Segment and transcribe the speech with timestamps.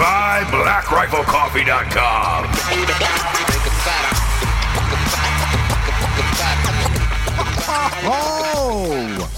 [0.00, 2.46] Brought to you by BlackRifleCoffee.com.
[8.02, 9.30] Oh,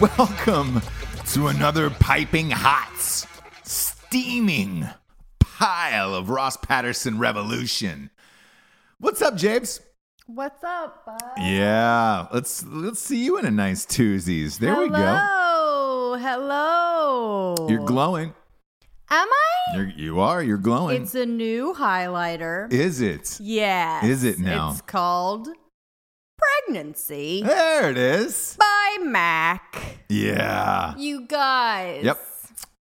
[0.00, 0.80] welcome
[1.26, 3.26] to another piping hot,
[3.64, 4.88] steaming
[5.40, 8.08] pile of Ross Patterson Revolution.
[8.98, 9.80] What's up, Jabes?
[10.26, 11.20] What's up, bud?
[11.36, 14.58] Yeah, let's let's see you in a nice Tuesdays.
[14.58, 14.96] There we go.
[14.96, 16.16] Hello.
[16.18, 17.68] Hello.
[17.68, 18.32] You're glowing.
[19.10, 19.76] Am I?
[19.76, 20.42] You're, you are.
[20.42, 21.02] You're glowing.
[21.02, 22.70] It's a new highlighter.
[22.72, 23.38] Is it?
[23.40, 24.04] yes.
[24.04, 24.72] Is it now?
[24.72, 25.48] It's called
[26.38, 28.56] Pregnancy There it is.
[28.58, 29.98] by Mac.
[30.08, 30.94] Yeah.
[30.96, 32.04] You guys.
[32.04, 32.18] Yep.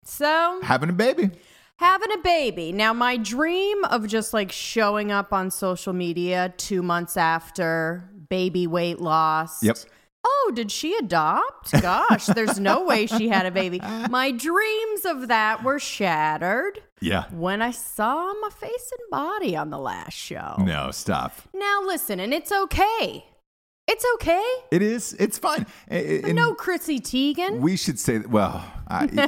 [0.05, 1.31] So, Having a baby.
[1.77, 2.71] having a baby.
[2.71, 8.67] Now, my dream of just like showing up on social media two months after baby
[8.67, 9.63] weight loss.
[9.63, 9.77] Yep.
[10.23, 11.71] Oh, did she adopt?
[11.81, 13.79] Gosh, there's no way she had a baby.
[14.09, 17.25] My dreams of that were shattered Yeah.
[17.31, 20.55] when I saw my face and body on the last show.
[20.59, 21.33] No, stop.
[21.53, 23.25] Now, listen, and it's okay.
[23.87, 24.43] It's okay.
[24.71, 25.13] It is.
[25.19, 25.65] It's fine.
[25.87, 27.59] And no Chrissy Teigen.
[27.59, 28.19] We should say.
[28.19, 29.27] Well, I,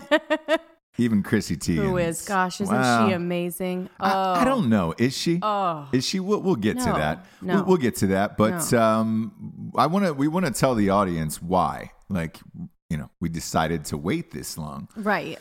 [0.97, 1.75] even Chrissy Teigen.
[1.83, 2.23] Who is?
[2.25, 3.07] Gosh, isn't Wow.
[3.07, 3.89] she amazing?
[3.99, 4.93] Oh, I, I don't know.
[4.97, 5.39] Is she?
[5.41, 5.87] Oh.
[5.91, 6.19] Is she?
[6.19, 7.25] We'll, we'll get to that.
[7.41, 7.55] no.
[7.55, 8.37] We'll, we'll get to that.
[8.37, 10.13] But um, I want to.
[10.13, 11.91] We want to tell the audience why.
[12.09, 12.37] Like,
[12.89, 15.39] you know, we decided to wait this long right.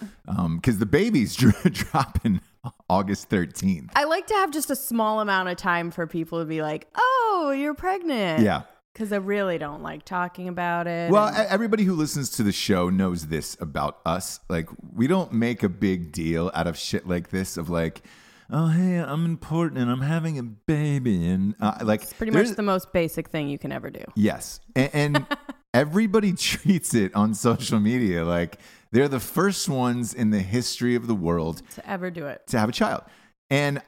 [0.56, 2.40] because the baby's dro- dropping
[2.88, 3.92] August thirteenth.
[3.94, 6.86] I like to have just a small amount of time for people to be like,
[6.96, 8.62] "Oh, you're pregnant." Yeah.
[8.92, 11.10] Because I really don't like talking about it.
[11.10, 14.41] Well, and- everybody who listens to the show knows this about us.
[14.48, 17.56] Like, we don't make a big deal out of shit like this.
[17.56, 18.02] Of like,
[18.50, 22.62] oh hey, I'm important and I'm having a baby, and uh, like, pretty much the
[22.62, 24.04] most basic thing you can ever do.
[24.14, 24.60] Yes.
[24.76, 25.26] And, and
[25.75, 28.58] everybody treats it on social media like
[28.91, 32.47] they're the first ones in the history of the world To ever do it.
[32.48, 33.04] to have a child.
[33.48, 33.81] And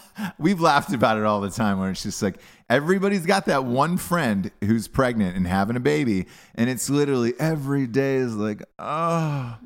[0.38, 2.36] we've laughed about it all the time where it's just like
[2.68, 6.26] everybody's got that one friend who's pregnant and having a baby.
[6.54, 9.58] And it's literally every day is like, oh.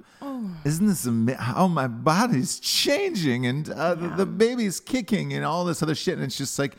[0.65, 1.41] Isn't this amazing?
[1.41, 6.15] How my body's changing and uh, the, the baby's kicking and all this other shit.
[6.15, 6.77] And it's just like,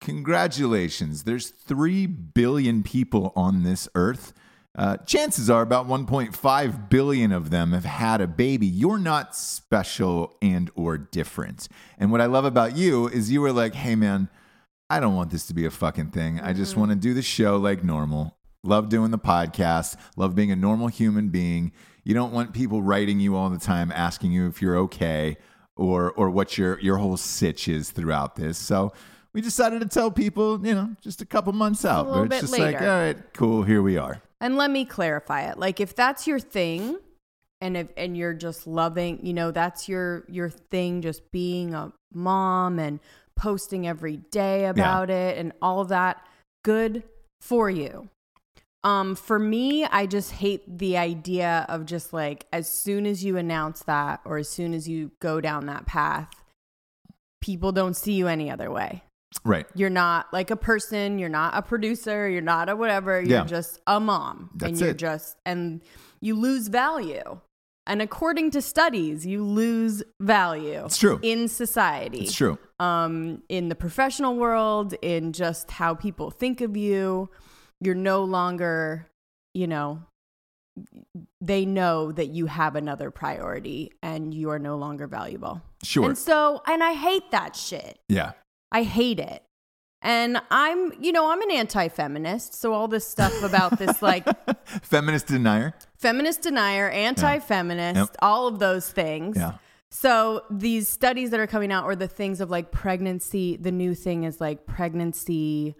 [0.00, 1.22] congratulations.
[1.22, 4.32] There's 3 billion people on this earth.
[4.74, 8.66] Uh, chances are about 1.5 billion of them have had a baby.
[8.66, 11.68] You're not special and or different.
[11.98, 14.30] And what I love about you is you were like, hey man,
[14.88, 16.40] I don't want this to be a fucking thing.
[16.40, 18.36] I just want to do the show like normal.
[18.64, 19.96] Love doing the podcast.
[20.16, 21.72] Love being a normal human being.
[22.04, 25.36] You don't want people writing you all the time asking you if you're okay
[25.76, 28.58] or or what your your whole sitch is throughout this.
[28.58, 28.92] So
[29.32, 32.06] we decided to tell people, you know, just a couple months out.
[32.06, 34.20] little it's bit just like, all right, cool, here we are.
[34.42, 35.56] And let me clarify it.
[35.56, 36.98] Like if that's your thing
[37.60, 41.92] and if and you're just loving, you know, that's your your thing just being a
[42.12, 42.98] mom and
[43.36, 46.26] posting every day about it and all of that,
[46.64, 47.04] good
[47.40, 48.08] for you.
[48.82, 53.36] Um, for me, I just hate the idea of just like as soon as you
[53.36, 56.28] announce that or as soon as you go down that path,
[57.40, 59.04] people don't see you any other way.
[59.44, 59.66] Right.
[59.74, 63.44] You're not like a person, you're not a producer, you're not a whatever, you're Yeah.
[63.44, 64.50] just a mom.
[64.62, 64.98] and you're it.
[64.98, 65.82] just and
[66.20, 67.40] you lose value.
[67.86, 71.18] And according to studies, you lose value It's true.
[71.22, 72.56] in society It's true.
[72.78, 77.28] um, in the professional world, in just how people think of you.
[77.80, 79.08] You're no longer,
[79.54, 80.02] you know,
[81.40, 85.60] they know that you have another priority and you are no longer valuable.
[85.82, 86.06] Sure.
[86.06, 87.98] And so, and I hate that shit.
[88.08, 88.32] yeah.
[88.72, 89.42] I hate it.
[90.04, 92.54] And I'm, you know, I'm an anti feminist.
[92.54, 94.26] So all this stuff about this, like,
[94.82, 95.74] Feminist denier.
[95.96, 98.16] feminist denier, anti feminist, Yep.
[98.20, 99.36] all of those things.
[99.36, 99.58] Yeah.
[99.92, 103.94] So these studies that are coming out or the things of like pregnancy, the new
[103.94, 105.76] thing is like pregnancy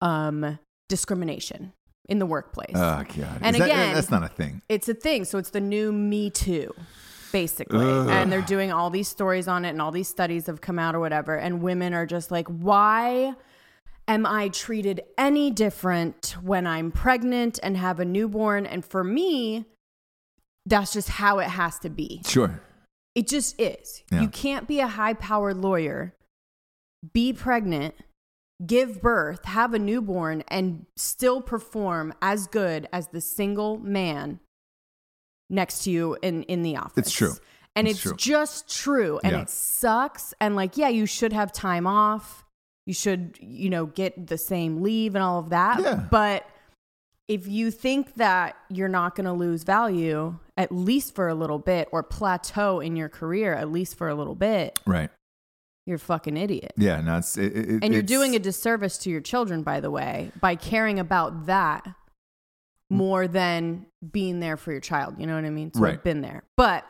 [0.00, 0.58] um
[0.88, 1.72] discrimination
[2.08, 2.70] in the workplace.
[2.74, 3.38] Oh god.
[3.42, 4.62] And Is that- again- that's not a thing.
[4.68, 5.24] it's a thing.
[5.26, 6.72] So it's the new Me Too,
[7.32, 7.86] basically.
[7.86, 8.08] Ugh.
[8.08, 10.94] And they're doing all these stories on it and all these studies have come out
[10.94, 11.36] or whatever.
[11.36, 13.34] And women are just like, why
[14.08, 18.66] am I treated any different when I'm pregnant and have a newborn?
[18.66, 19.66] And for me,
[20.64, 22.22] that's just how it has to be.
[22.26, 22.60] Sure.
[23.14, 24.02] It just is.
[24.10, 24.22] Yeah.
[24.22, 26.14] You can't be a high powered lawyer,
[27.12, 27.94] be pregnant,
[28.64, 34.40] give birth, have a newborn, and still perform as good as the single man
[35.50, 37.06] next to you in, in the office.
[37.06, 37.32] It's true.
[37.74, 38.16] And It's it's, true.
[38.16, 39.20] just true.
[39.22, 39.42] And Yeah.
[39.42, 40.32] it sucks.
[40.40, 42.44] And like, yeah, you should have time off.
[42.86, 45.80] You should, you know, get the same leave and all of that.
[45.80, 46.06] Yeah.
[46.10, 46.48] But
[47.28, 51.58] if you think that you're not going to lose value, at least for a little
[51.58, 55.10] bit, or plateau in your career, at least for a little bit, Right.
[55.86, 56.72] you're a fucking idiot.
[56.76, 57.00] Yeah.
[57.00, 57.18] No.
[57.18, 60.30] It's it, it, And you're it's- doing a disservice to your children, by the way,
[60.40, 61.86] by caring about that
[62.90, 65.16] more than being there for your child.
[65.18, 65.72] You know what I mean?
[65.74, 65.94] So Right.
[65.94, 66.44] I've been there.
[66.56, 66.84] But,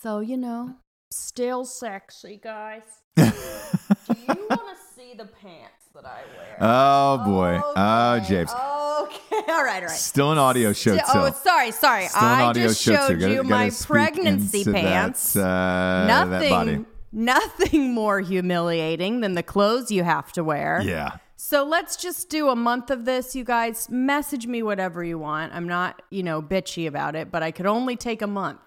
[0.00, 0.74] so, you know,
[1.10, 2.82] still sexy, guys.
[3.16, 6.56] Do you want to see the pants that I wear?
[6.60, 7.60] oh boy.
[7.76, 8.50] Oh, Okay, James.
[8.50, 9.52] Okay.
[9.52, 9.82] All right.
[9.82, 9.90] All right.
[9.90, 11.02] Still an audio show too.
[11.14, 12.06] oh, sorry, sorry.
[12.08, 13.20] Still I just show showed.
[13.20, 15.34] Gotta- you gotta my pregnancy pants.
[15.34, 16.70] That, uh, that body.
[16.72, 20.80] nothing, nothing more humiliating than the clothes you have to wear.
[20.82, 21.16] Yeah.
[21.52, 23.90] So let's just do a month of this, you guys.
[23.90, 25.52] Message me whatever you want.
[25.52, 28.58] I'm not, you know, bitchy about it, but I could only take a month.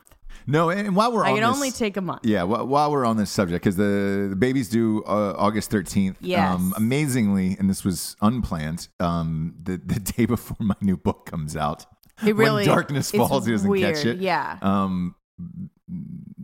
[0.45, 2.27] No, and, while we're I on can this, only take a month.
[2.27, 6.17] Yeah, wh- while we're on this subject, because the, the baby's due uh, August 13th.
[6.19, 6.61] Yes.
[6.77, 11.87] amazingly, and this was unplanned, um, the, the day before my new book comes out.
[12.23, 13.95] It really when darkness falls, he doesn't weird.
[13.95, 14.19] catch it.
[14.19, 14.59] Yeah.
[14.61, 15.15] Um,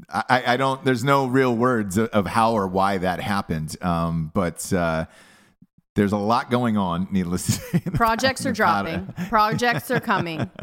[0.09, 3.75] I, I don't, there's no real words of, of how or why that happened.
[3.83, 5.05] Um, but uh,
[5.95, 7.79] there's a lot going on, needless to say.
[7.93, 9.07] Projects are dropping.
[9.29, 10.49] Projects are coming.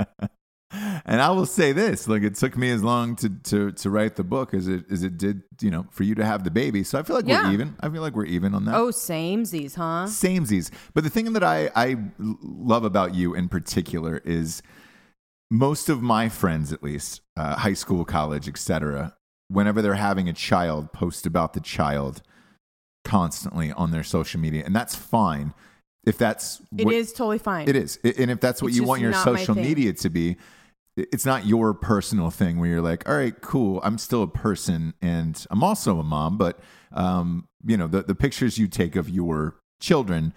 [0.70, 4.16] And I will say this: like it took me as long to to to write
[4.16, 6.84] the book as it as it did, you know, for you to have the baby.
[6.84, 7.46] So I feel like Yeah.
[7.46, 7.74] we're even.
[7.80, 8.74] I feel like we're even on that.
[8.74, 10.04] Oh, samesies, huh?
[10.08, 10.70] Samesies.
[10.92, 14.62] But the thing that I I love about you in particular is
[15.50, 19.16] most of my friends, at least uh, high school, college, etc.
[19.48, 22.20] Whenever they're having a child, post about the child
[23.08, 25.54] constantly on their social media, and that's fine
[26.04, 27.68] if that's It is totally fine.
[27.68, 27.98] it is.
[28.04, 30.36] And if that's what It's you want your social media to be,
[30.96, 33.80] it's not your personal thing where you're like, all right, cool.
[33.84, 36.58] I'm still a person and I'm also a mom, but
[36.92, 40.32] um, you know, the, the pictures you take of your children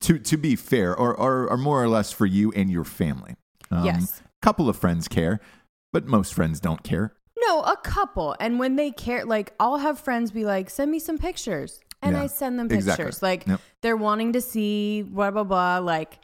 [0.00, 3.34] to to be fair are, are, are more or less for you and your family.
[3.70, 4.22] Um, Yes.
[4.42, 5.40] couple of friends care,
[5.92, 7.14] but most friends don't care.
[7.46, 8.36] No, a couple.
[8.38, 11.80] And when they care, like I'll have friends be like, send me some pictures.
[12.02, 12.88] And Yeah, I send them pictures.
[12.98, 13.18] exactly.
[13.28, 13.60] Like Yep.
[13.82, 15.78] they're wanting to see blah, blah, blah.
[15.78, 16.18] Like,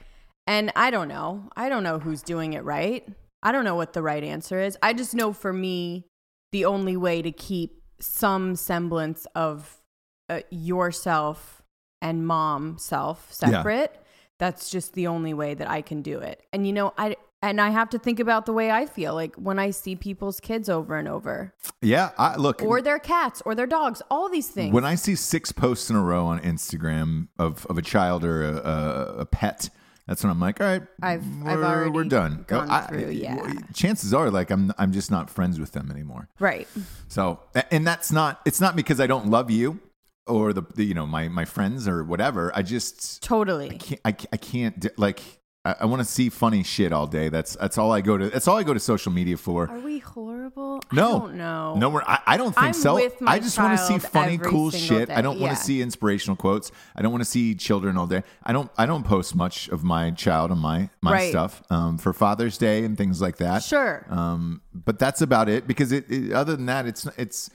[0.47, 1.49] and I don't know.
[1.57, 3.07] I don't know who's doing it right.
[3.43, 4.77] I don't know what the right answer is.
[4.83, 6.05] I just know for me,
[6.51, 9.81] the only way to keep some semblance of
[10.29, 11.63] uh, yourself
[12.03, 13.49] and mom self Yeah.
[13.49, 14.01] separate,
[14.39, 16.43] that's just the only way that I can do it.
[16.53, 19.35] And you know, I, and I have to think about the way I feel like
[19.37, 22.63] when I see people's kids over and over Yeah, I, look.
[22.63, 24.73] or their cats or their dogs, all these things.
[24.75, 28.43] When I see six posts in a row on Instagram of, of a child or
[28.45, 29.71] a, a, a pet,
[30.07, 32.45] that's when I'm like, all right, I've- I've we're, already we're done.
[32.49, 33.53] gone I- through, yeah.
[33.75, 36.29] Chances are, like, I'm I'm just not friends with them anymore.
[36.39, 36.67] right.
[37.09, 37.41] So,
[37.71, 38.41] and that's not.
[38.47, 39.79] It's not because I don't love you
[40.27, 42.51] or the, the you know my my friends or whatever.
[42.55, 43.69] I just Totally.
[43.79, 44.01] can't.
[44.05, 45.21] I, I can't like.
[45.69, 47.29] I, I want to see funny shit all day.
[47.29, 48.31] That's that's all I go to.
[48.31, 49.69] That's all I go to social media for.
[49.69, 50.81] Are we horrible?
[50.93, 51.75] No, I don't know.
[51.77, 52.97] No, we're, I, I don't think I'm so.
[53.27, 55.09] I just want to see funny, cool shit.
[55.09, 55.15] day.
[55.15, 56.73] I don't want to see inspirational quotes.
[56.97, 58.23] I don't want to see children all day.
[58.43, 58.71] I don't.
[58.79, 61.31] I don't post much of my child on my my Right.
[61.31, 63.63] stuff um, for Father's Day and things like that.
[63.63, 64.07] Sure.
[64.09, 66.33] Um, but that's about it because it, it.
[66.33, 67.51] Other than that, it's it's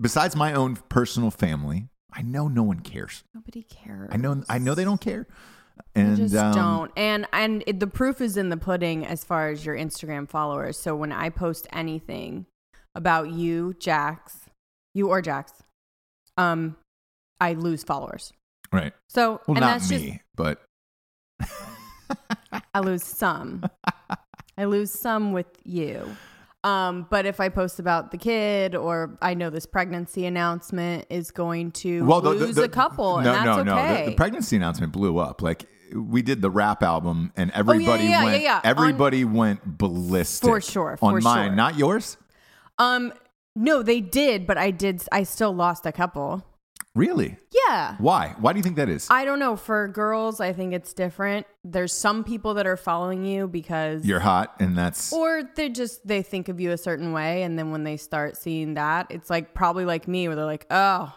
[0.00, 1.88] besides my own personal family.
[2.16, 3.24] I know no one cares.
[3.34, 4.08] Nobody cares.
[4.12, 4.42] I know.
[4.48, 5.26] I know they don't care.
[5.94, 6.92] And just um, don't.
[6.96, 10.78] And and it, the proof is in the pudding as far as your Instagram followers.
[10.78, 12.46] So when I post anything
[12.94, 14.40] about you, Jax,
[14.94, 15.52] you or Jax,
[16.36, 16.76] um,
[17.40, 18.32] I lose followers.
[18.72, 18.92] Right.
[19.08, 20.60] So Well, and not that's me, just but
[22.74, 23.64] I lose some.
[24.58, 26.16] I lose some with you.
[26.64, 31.30] Um, but if I post about the kid or I know this pregnancy announcement is
[31.30, 33.78] going to well, lose the, the, a couple, No, and that's no, no.
[33.78, 34.04] okay.
[34.04, 35.42] The, the pregnancy announcement blew up.
[35.42, 38.42] Like we did the rap album, and everybody Oh, yeah, yeah, went.
[38.42, 38.60] yeah.
[38.64, 41.54] Everybody went ballistic For sure, on for mine, sure.
[41.56, 42.16] not yours.
[42.78, 43.12] um,
[43.56, 45.02] no, they did, but I did.
[45.12, 46.44] I still lost a couple.
[46.96, 47.36] Really?
[47.68, 47.96] Yeah.
[47.98, 48.34] Why?
[48.38, 49.08] Why do you think that is?
[49.10, 49.56] I don't know.
[49.56, 51.46] For girls, I think it's different.
[51.64, 56.06] There's some people that are following you because You're hot, and that's or they just
[56.06, 59.28] they think of you a certain way and then when they start seeing that it's
[59.30, 61.12] like probably like me where they're like oh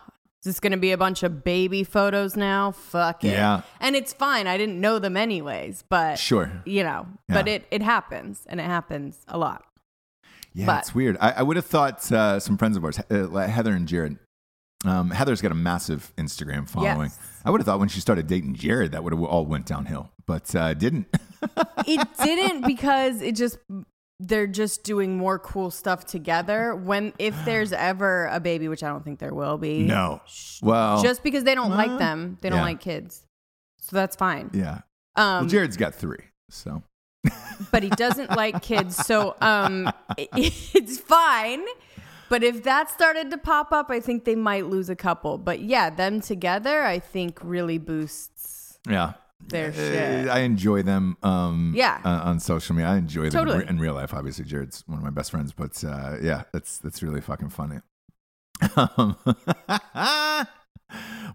[0.47, 3.61] is this gonna be a bunch of baby photos now fuck it Yeah.
[3.81, 6.51] and it's fine i didn't know them anyways but sure.
[6.65, 9.65] you know but it it happens and it happens a lot
[10.53, 11.17] Yeah, but- it's weird.
[11.19, 14.17] I, I would have thought uh, some friends of ours, uh, Heather and Jared.
[14.85, 17.09] Um, Heather's got a massive Instagram following.
[17.11, 17.19] Yes.
[17.45, 20.09] I would have thought when she started dating Jared, that would have all went downhill,
[20.25, 21.07] but uh, didn't.
[21.87, 23.57] it didn't because it just
[24.19, 28.87] they're just doing more cool stuff together when if there's ever a baby which i
[28.87, 30.21] don't think there will be no.
[30.61, 32.63] Well, just because they don't uh, like them they don't yeah.
[32.63, 33.25] like kids
[33.79, 34.81] so that's fine yeah.
[35.15, 36.83] um well, Jared's got three, so
[37.71, 38.95] but he doesn't like kids.
[38.95, 40.29] So um, it-
[40.73, 41.63] it's fine.
[42.29, 45.37] But if that started to pop up, I think they might lose a couple.
[45.37, 48.79] But yeah, them together, I think really boosts.
[48.87, 49.13] yeah.
[49.39, 50.29] Their Uh, shit.
[50.29, 51.15] I enjoy them.
[51.23, 51.99] Um, Yeah.
[52.03, 53.67] uh, on social media, I enjoy them in Totally.
[53.69, 54.13] in real life.
[54.13, 57.77] Obviously, Jared's one of my best friends, but uh, yeah, that's that's really fucking funny.
[58.75, 59.15] Um,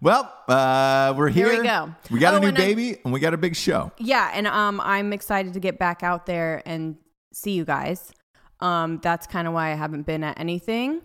[0.01, 1.49] well, uh, we're here.
[1.51, 1.95] Here we go.
[2.11, 3.91] We got Oh, a new and I- baby, and we got a big show.
[3.97, 6.97] Yeah, and um, I'm excited to get back out there and
[7.33, 8.11] see you guys.
[8.59, 11.01] Um, that's kind of why I haven't been at anything.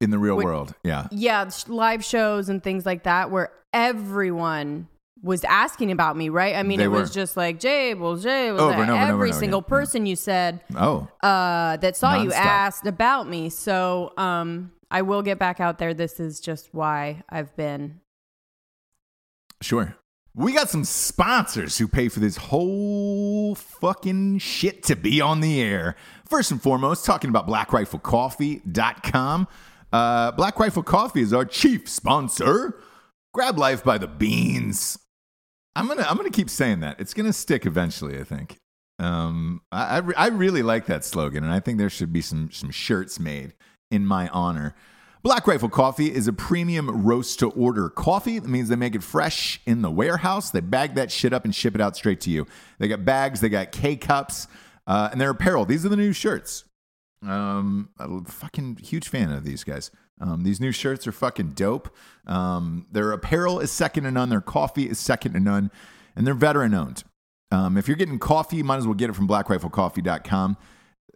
[0.00, 0.74] in the real world.
[0.82, 1.08] Yeah.
[1.10, 4.88] Yeah, sh- live shows and things like that, where everyone
[5.22, 6.28] was asking about me.
[6.28, 6.54] Right?
[6.56, 8.82] I mean, They it was just like Jay, well, Jay, was Over there.
[8.82, 9.66] and over over every and over single again.
[9.68, 9.78] Yeah.
[9.80, 10.60] person you said.
[10.76, 13.48] Oh, uh, that saw you asked about me.
[13.50, 15.94] So um, I will get back out there.
[15.94, 18.00] This is just why I've been.
[19.60, 19.96] sure.
[20.32, 25.60] We got some sponsors who pay for this whole fucking shit to be on the
[25.60, 25.96] air.
[26.24, 29.48] First and foremost, talking about blackriflecoffee.com.
[29.92, 32.78] Uh, Black Rifle Coffee is our chief sponsor.
[33.34, 35.00] Grab life by the beans.
[35.76, 37.00] I'm gonna I'm gonna keep saying that.
[37.00, 38.18] It's gonna stick eventually.
[38.18, 38.56] I think.
[38.98, 42.20] Um, I I, re- I really like that slogan, and I think there should be
[42.20, 43.54] some some shirts made
[43.90, 44.74] in my honor.
[45.22, 48.38] Black Rifle Coffee is a premium roast to order coffee.
[48.38, 50.50] That means they make it fresh in the warehouse.
[50.50, 52.46] They bag that shit up and ship it out straight to you.
[52.78, 54.48] They got bags, they got K cups,
[54.86, 55.66] uh, and their apparel.
[55.66, 56.64] These are the new shirts.
[57.22, 59.90] Um, I'm a fucking huge fan of these guys.
[60.20, 61.94] Um, these new shirts are fucking dope.
[62.26, 64.28] Um, their apparel is second to none.
[64.28, 65.70] Their coffee is second to none,
[66.14, 67.04] and they're veteran owned.
[67.50, 70.56] Um, if you're getting coffee, you might as well get it from blackriflecoffee.com.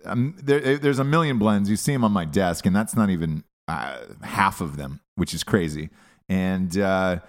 [0.04, 1.70] Um, there, there's a million blends.
[1.70, 5.32] You see them on my desk, and that's not even uh, half of them, which
[5.32, 5.90] is crazy.
[6.28, 7.20] And uh,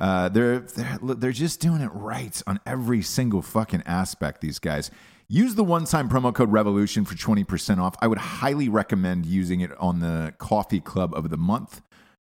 [0.00, 4.40] uh, they're, they're they're just doing it right on every single fucking aspect.
[4.40, 4.90] These guys
[5.30, 7.94] use the one-time promo code Revolution for twenty percent off.
[8.02, 11.80] I would highly recommend using it on the Coffee Club of the Month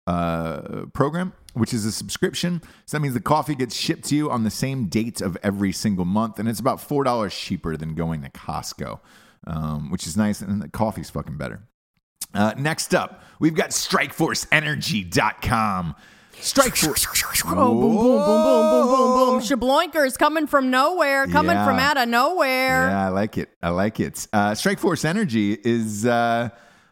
[0.07, 2.61] uh, program, which is a subscription.
[2.85, 5.71] So that means the coffee gets shipped to you on the same date of every
[5.71, 8.99] single month, and it's about four dollars cheaper than going to Costco,
[9.47, 10.41] um, which is nice.
[10.41, 11.63] And the coffee's fucking better.
[12.33, 15.95] Uh, next up, we've got StrikeForceEnergy.com.
[16.39, 17.07] Strikeforce.
[17.45, 19.41] Oh, boom, boom, boom, boom, boom, boom, boom.
[19.41, 21.65] Shabloinkers coming from nowhere, coming Yeah.
[21.65, 22.89] from out of nowhere.
[22.89, 23.49] Yeah, I like it.
[23.61, 24.27] I like it.
[24.33, 26.49] Uh, Strikeforce Energy is, uh,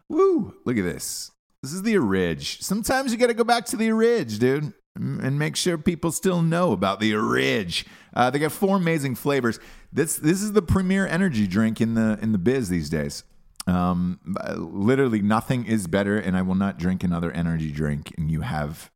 [0.10, 1.32] woo, look at this.
[1.64, 2.42] This is the Orig.
[2.42, 6.42] Sometimes you got to go back to the Orig, dude, and make sure people still
[6.42, 7.86] know about the Orig.
[8.14, 9.60] Uh, they got four amazing flavors.
[9.94, 13.24] This this is the premier energy drink in the in the biz these days.
[13.68, 14.20] Um,
[14.58, 18.14] literally nothing is better, and I will not drink another energy drink.
[18.18, 18.91] And you have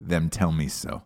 [0.00, 1.02] them tell me so.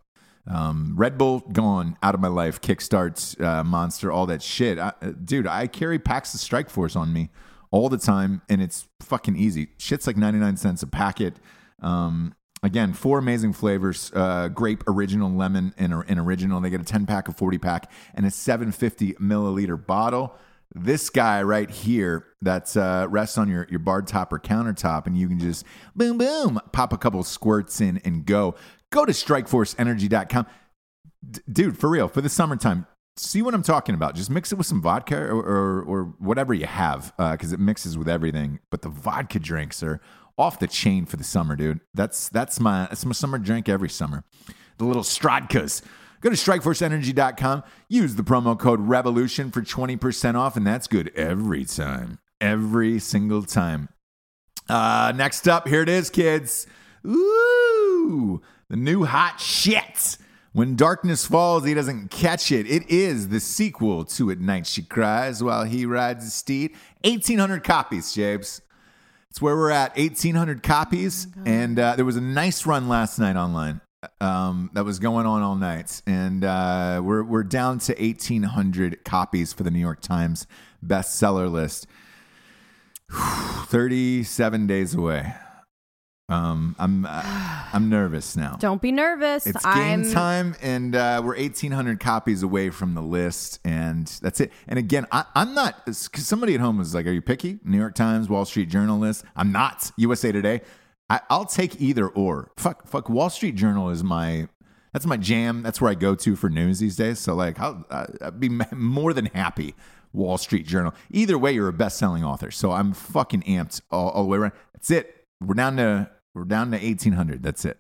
[0.47, 2.61] Um, Red Bull gone out of my life.
[2.61, 4.79] Kickstarts, uh, Monster, all that shit.
[4.79, 7.31] I, uh, dude, I carry packs of Strike Force on me
[7.71, 9.69] all the time, and it's fucking easy.
[9.79, 11.37] Shit's like 99 cents a packet.
[11.81, 16.61] Um, again, four amazing flavors uh, grape, original, lemon, and, and original.
[16.61, 20.35] They get a 10 pack, a 40 pack, and a 750 milliliter bottle.
[20.73, 25.17] This guy right here that uh, rests on your, your bar top or countertop, and
[25.17, 25.65] you can just
[25.97, 28.55] boom, boom, pop a couple squirts in and go.
[28.93, 30.47] Go to strikeforceenergy.com.
[31.31, 34.15] D- dude, for real, for the summertime, see what I'm talking about.
[34.15, 37.97] Just mix it with some vodka or, or, or whatever you have because it mixes
[37.97, 38.61] with everything.
[38.71, 40.01] But the vodka drinks are
[40.39, 41.81] off the chain for the summer, dude.
[41.95, 44.25] That's that's my that's my summer drink every summer.
[44.79, 45.83] The little Strodkas.
[46.23, 47.63] Go to strikeforceenergy.com.
[47.89, 52.19] Use the promo code REVOLUTION for 20% off, and that's good every time.
[52.43, 53.89] Every single time.
[54.69, 56.67] Uh, next up, here it is, kids.
[57.07, 60.17] Ooh, the new hot shit.
[60.53, 62.67] When darkness falls, he doesn't catch it.
[62.67, 66.73] It is the sequel to At Night She Cries While He Rides His Steed.
[67.05, 68.63] 1,800 copies, Jabes.
[69.29, 71.29] It's where we're at, 1,800 copies.
[71.45, 73.81] and uh, there was a nice run last night online
[74.21, 76.03] um, that was going on all night.
[76.07, 80.47] And uh, we're, we're down to 1,800 copies for the New York Times
[80.85, 81.87] bestseller list.
[83.11, 85.35] 37 days away.
[86.31, 87.23] Um, I'm uh,
[87.73, 88.57] I'm nervous now.
[88.61, 89.47] Don't be nervous.
[89.47, 94.41] It's I'm game time, and uh, we're 1,800 copies away from the list, and that's
[94.41, 94.53] it.
[94.69, 97.59] And again, I, I'm not, because somebody at home was like, Are you picky?
[97.65, 99.25] New York Times, Wall Street Journal list.
[99.35, 99.91] I'm not.
[99.97, 100.61] USA Today.
[101.09, 102.53] I, I'll take either or.
[102.57, 103.11] Fuck, fuck.
[103.11, 104.49] Wall Street Journal is my.
[104.93, 105.63] That's my jam.
[105.63, 107.19] That's where I go to for news these days.
[107.19, 107.85] So, like, I'll,
[108.21, 109.75] I'd be more than happy.
[110.13, 110.95] Wall Street Journal.
[111.11, 112.51] Either way, you're a best selling author.
[112.51, 114.53] So I'm fucking amped all, all the way around.
[114.73, 115.27] That's it.
[115.41, 117.43] We're down to we're down to 1800.
[117.43, 117.79] That's it.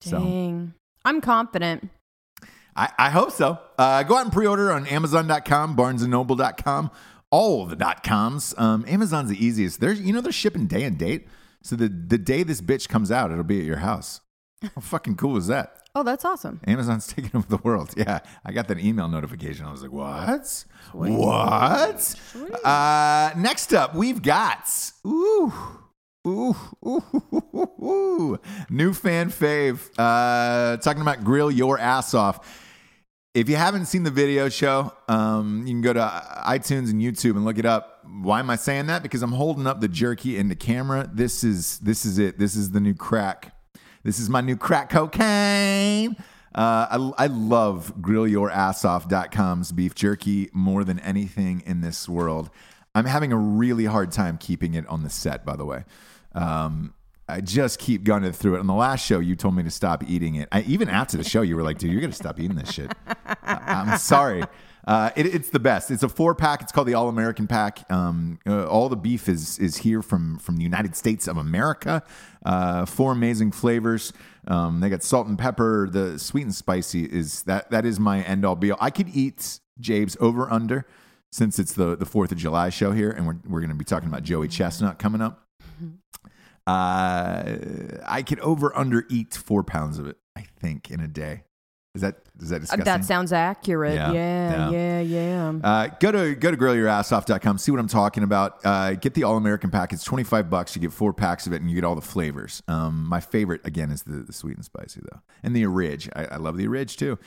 [0.00, 0.74] So Dang.
[1.04, 1.90] I'm confident.
[2.76, 3.58] I, I hope so.
[3.78, 6.90] Uh, go out and pre-order on Amazon.com, BarnesandNoble.com,
[7.30, 8.54] all of the dot coms.
[8.58, 9.80] Um, Amazon's the easiest.
[9.80, 11.26] They're you know they're shipping day and date.
[11.62, 14.20] So the the day this bitch comes out, it'll be at your house.
[14.62, 15.88] How fucking cool is that?
[15.94, 16.60] Oh, that's awesome.
[16.66, 17.94] Amazon's taking over the world.
[17.96, 19.64] Yeah, I got that email notification.
[19.64, 20.64] I was like, what?
[20.92, 22.14] What?
[22.64, 24.68] Uh, next up, we've got
[25.06, 25.52] ooh.
[26.26, 28.40] Ooh, ooh, ooh, ooh, ooh.
[28.68, 29.88] new fan fave.
[29.96, 32.64] Uh, talking about grill your ass off.
[33.34, 36.00] If you haven't seen the video show, um, you can go to
[36.46, 38.00] iTunes and YouTube and look it up.
[38.22, 39.02] Why am I saying that?
[39.02, 41.08] Because I'm holding up the jerky into camera.
[41.12, 42.38] This is this is it.
[42.38, 43.54] This is the new crack.
[44.02, 46.16] This is my new crack cocaine.
[46.54, 52.48] Uh, I, I love grillyourassoff.com's beef jerky more than anything in this world.
[52.94, 55.84] I'm having a really hard time keeping it on the set, by the way.
[56.36, 56.94] Um,
[57.28, 58.60] I just keep gunning through it.
[58.60, 60.48] On the last show, you told me to stop eating it.
[60.52, 62.92] I, even after the show, you were like, dude, you're to stop eating this shit.
[63.42, 64.44] I, am sorry.
[64.86, 65.90] Uh, it, it's the best.
[65.90, 66.62] It's a four pack.
[66.62, 67.90] It's called the All American Pack.
[67.90, 72.04] Um, uh, all the beef is is here from from the United States of America.
[72.44, 74.12] Uh, four amazing flavors.
[74.46, 75.88] Um, they got salt and pepper.
[75.90, 78.78] The sweet and spicy is that that is my end all be all.
[78.80, 80.86] I could eat Jabe's over under
[81.32, 83.84] since it's the the Fourth of July show here, and we're we're going to be
[83.84, 85.45] talking about Joey Chestnut coming up.
[86.66, 87.56] Uh,
[88.06, 90.16] I could over under eat four pounds of it.
[90.36, 91.44] I think in a day.
[91.94, 92.84] Is that is that Uh, disgusting?
[92.84, 93.94] That sounds accurate.
[93.94, 95.52] Yeah, Yeah, yeah, yeah.
[95.64, 97.56] Uh, go to go to grillyourassoff.com.
[97.56, 98.58] See what I'm talking about.
[98.66, 99.94] Uh, get the All American pack.
[99.94, 100.76] It's 25 bucks.
[100.76, 102.62] You get four packs of it, and you get all the flavors.
[102.68, 106.10] Um, my favorite again is the, the sweet and spicy though, and the Ridge.
[106.14, 107.18] I, I love the Ridge too.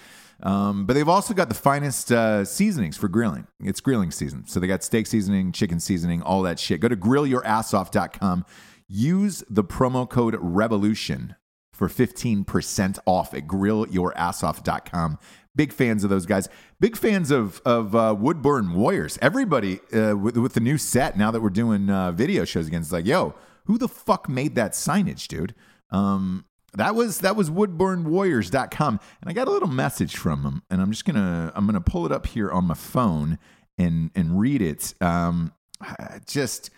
[0.41, 3.47] Um, but they've also got the finest uh, seasonings for grilling.
[3.59, 6.79] It's grilling season, so they got steak seasoning, chicken seasoning, all that shit.
[6.79, 8.45] Go to grillyourassoff.com.
[8.87, 11.35] Use the promo code Revolution
[11.73, 15.19] for 15% off at grillyourassoff.com.
[15.55, 16.47] Big fans of those guys.
[16.79, 19.19] Big fans of of uh, Woodburn Warriors.
[19.21, 22.81] Everybody uh, with, with the new set now that we're doing uh, video shows again,
[22.81, 23.33] it's like, yo,
[23.65, 25.53] who the fuck made that signage, dude?
[25.91, 30.81] Um, that was that was woodburnwarriors.com and I got a little message from them and
[30.81, 33.37] I'm just going to I'm to pull it up here on my phone
[33.77, 34.93] and and read it.
[35.01, 35.53] Um,
[36.27, 36.69] just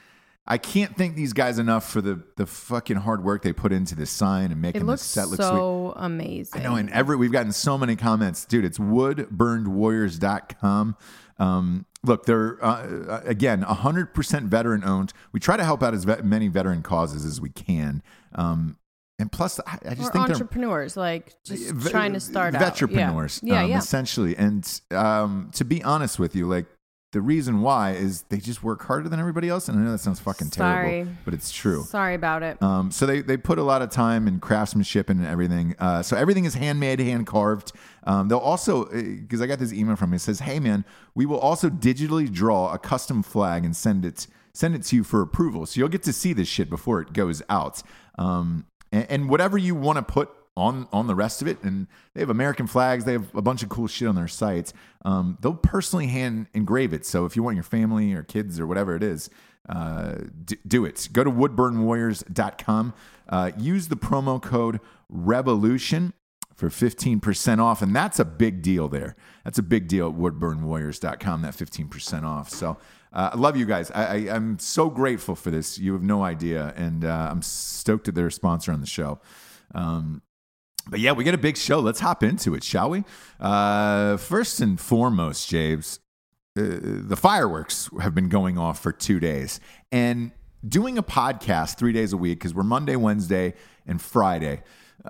[0.48, 3.96] I can't thank these guys enough for the the fucking hard work they put into
[3.96, 5.46] this sign and making It looks set look sweet.
[5.48, 6.62] so amazing.
[6.62, 8.66] I know, and every we've gotten so many comments, dude.
[8.66, 10.98] It's woodburnedwarriors.com.
[11.40, 15.14] Um, look, they're uh, again 100% veteran owned.
[15.32, 18.04] We try to help out as ve- many veteran causes as we can.
[18.36, 18.78] Um,
[19.22, 22.56] and plus, I, I just or think they're entrepreneurs, like just ve- trying to start
[22.56, 22.62] out.
[22.76, 23.64] Vetrepreneurs, Yeah, yeah.
[23.64, 23.78] um, yeah.
[23.78, 24.36] essentially.
[24.36, 26.66] And um, to be honest with you, like
[27.14, 29.68] the reason why is they just work harder than everybody else.
[29.70, 30.90] And I know that sounds fucking Sorry.
[30.90, 31.84] terrible, but it's true.
[31.84, 32.62] Sorry about it.
[32.64, 35.76] Um, so they, they put a lot of time and craftsmanship and everything.
[35.78, 37.74] Uh, so everything is handmade, hand carved.
[38.06, 41.26] Um, they'll also, because I got this email from him, it says, "Hey man, we
[41.26, 45.22] will also digitally draw a custom flag and send it send it to you for
[45.22, 45.66] approval.
[45.66, 47.82] So you'll get to see this shit before it goes out.
[48.18, 51.88] Um, and, and whatever you want to put on on the rest of it, and
[52.14, 53.06] they have American flags.
[53.06, 54.74] They have a bunch of cool shit on their sites.
[55.06, 57.06] Um, they'll personally hand engrave it.
[57.06, 59.30] So if you want your family or kids or whatever it is,
[59.70, 60.16] uh,
[60.68, 61.08] do it.
[61.14, 62.94] Go to woodburnwarriors.com.
[63.30, 66.14] Uh, use the promo code Revolution
[66.56, 67.82] for 15% off.
[67.82, 69.16] And that's a big deal there.
[69.44, 72.50] That's a big deal at woodburnwarriors.com, that 15% off.
[72.50, 72.78] So
[73.14, 73.92] uh, I love you guys.
[73.92, 75.78] I, I, I'm so grateful for this.
[75.78, 76.74] You have no idea.
[76.78, 79.20] And uh, I'm stoked that they're a sponsor on the show.
[79.76, 80.22] Um,
[80.88, 81.80] but yeah, we got a big show.
[81.80, 83.04] Let's hop into it, shall we?
[83.40, 86.00] Uh, first and foremost, James,
[86.58, 89.60] uh, the fireworks have been going off for two days.
[89.92, 90.32] And
[90.68, 93.54] doing a podcast three days a week, because we're Monday, Wednesday,
[93.86, 94.64] and Friday,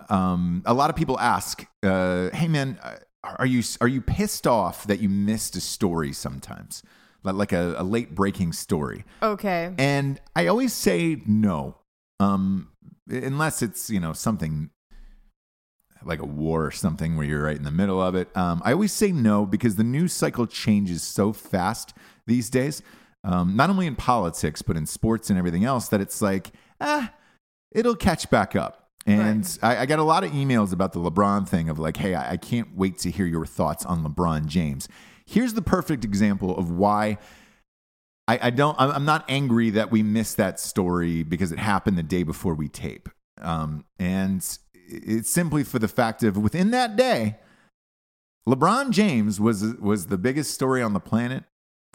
[0.09, 2.79] um, a lot of people ask, uh, hey man,
[3.23, 6.83] are you, are you pissed off that you missed a story sometimes?
[7.23, 9.05] Like, like a, a late breaking story.
[9.21, 9.73] Okay.
[9.77, 11.75] And I always say no,
[12.19, 12.69] um,
[13.09, 14.71] unless it's you know something
[16.03, 18.35] like a war or something where you're right in the middle of it.
[18.35, 21.93] Um, I always say no because the news cycle changes so fast
[22.25, 22.81] these days.
[23.23, 27.13] Um, not only in politics but in sports and everything else that it's like ah,
[27.71, 28.89] it'll catch back up.
[29.05, 32.13] And I, I got a lot of emails about the LeBron thing of like, hey,
[32.13, 34.87] I, I can't wait to hear your thoughts on LeBron James.
[35.31, 37.17] Here's the perfect example of why
[38.27, 38.75] I, I don't.
[38.79, 42.67] I'm not angry that we missed that story because it happened the day before we
[42.67, 43.09] tape,
[43.41, 44.37] um, and
[44.87, 47.37] it's simply for the fact of within that day,
[48.47, 51.43] LeBron James was was the biggest story on the planet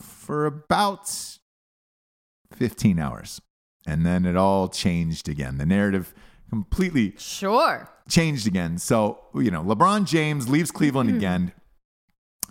[0.01, 1.11] for about
[2.53, 3.41] 15 hours,
[3.87, 5.59] and then it all changed again.
[5.59, 6.15] The narrative
[6.51, 7.89] completely Sure.
[8.09, 8.79] changed again.
[8.79, 11.53] So, you know, LeBron James leaves Cleveland again,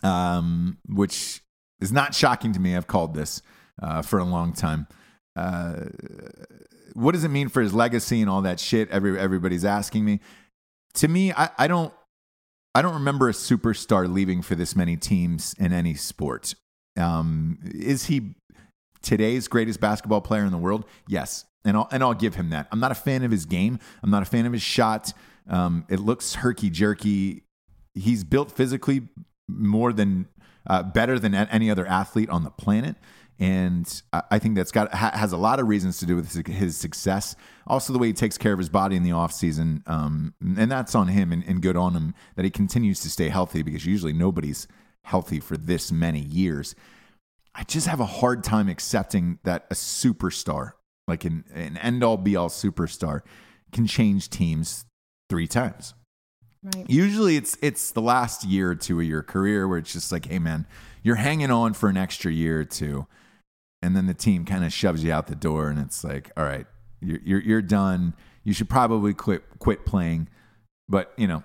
[0.03, 1.41] um, which
[1.79, 2.75] is not shocking to me.
[2.75, 3.41] I've called this
[3.81, 4.87] uh, for a long time.
[5.35, 5.85] Uh,
[6.93, 8.89] what does it mean for his legacy and all that shit?
[8.89, 10.19] Every everybody's asking me.
[10.95, 11.93] To me, I, I don't
[12.73, 16.55] I don't remember a superstar leaving for this many teams in any sport.
[16.97, 18.35] Um, is he
[19.01, 20.85] today's greatest basketball player in the world?
[21.07, 22.67] Yes, and I'll and I'll give him that.
[22.71, 23.79] I'm not a fan of his game.
[24.01, 25.11] I'm not a fan of his shot.
[25.49, 27.43] Um, it looks herky jerky.
[27.93, 29.09] He's built physically
[29.47, 30.27] more than
[30.67, 32.95] uh, better than any other athlete on the planet,
[33.37, 36.55] and I, think that's got ha- has a lot of reasons to do with his,
[36.55, 37.35] his success.
[37.67, 40.71] Also, the way he takes care of his body in the off season, um, and
[40.71, 43.85] that's on him and, and good on him that he continues to stay healthy because
[43.85, 44.67] usually nobody's
[45.03, 46.75] healthy for this many years.
[47.53, 50.71] I just have a hard time accepting that a superstar,
[51.07, 53.21] like an, an end all be all superstar,
[53.73, 54.85] can change teams
[55.29, 55.93] three times.
[56.65, 56.89] Right.
[56.89, 60.25] Usually it's it's the last year or two of your career where it's just like,
[60.25, 60.65] hey man,
[61.03, 63.05] you're hanging on for an extra year or two.
[63.81, 66.43] And then the team kind of shoves you out the door and it's like, all
[66.43, 66.65] right,
[67.01, 68.15] you're you're, you're done.
[68.43, 70.27] You should probably quit quit playing.
[70.87, 71.43] But, you know,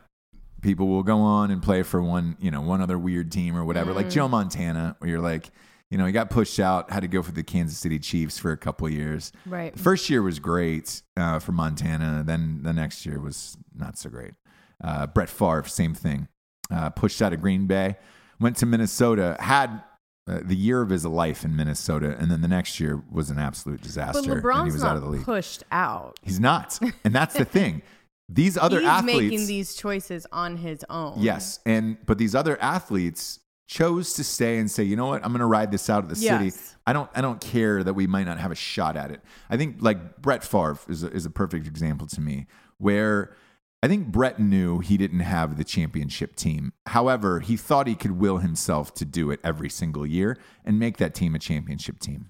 [0.62, 3.64] people will go on and play for one, you know, one other weird team or
[3.64, 3.92] whatever.
[3.92, 5.50] Like Joe Montana, where you're like,
[5.90, 8.52] you know, he got pushed out, had to go for the Kansas City Chiefs for
[8.52, 9.32] a couple of years.
[9.46, 9.72] Right.
[9.72, 12.22] The first year was great uh, for Montana.
[12.24, 14.34] Then the next year was not so great.
[14.82, 16.28] Uh, Brett Favre, same thing.
[16.70, 17.96] Uh, pushed out of Green Bay,
[18.38, 19.82] went to Minnesota, had
[20.28, 23.38] uh, the year of his life in Minnesota, and then the next year was an
[23.38, 24.20] absolute disaster.
[24.22, 25.24] But and he LeBron's was not out of the league.
[25.24, 26.18] pushed out.
[26.22, 27.82] He's not, and that's the thing.
[28.32, 31.14] These other He's athletes, making these choices on his own.
[31.18, 35.32] yes, and but these other athletes chose to stay and say, you know what, I'm
[35.32, 36.52] going to ride this out of the city.
[36.86, 39.20] I don't, I don't care that we might not have a shot at it.
[39.48, 42.46] I think like Brett Favre is a, is a perfect example to me,
[42.78, 43.34] where
[43.82, 46.74] I think Brett knew he didn't have the championship team.
[46.86, 50.98] However, he thought he could will himself to do it every single year and make
[50.98, 52.28] that team a championship team.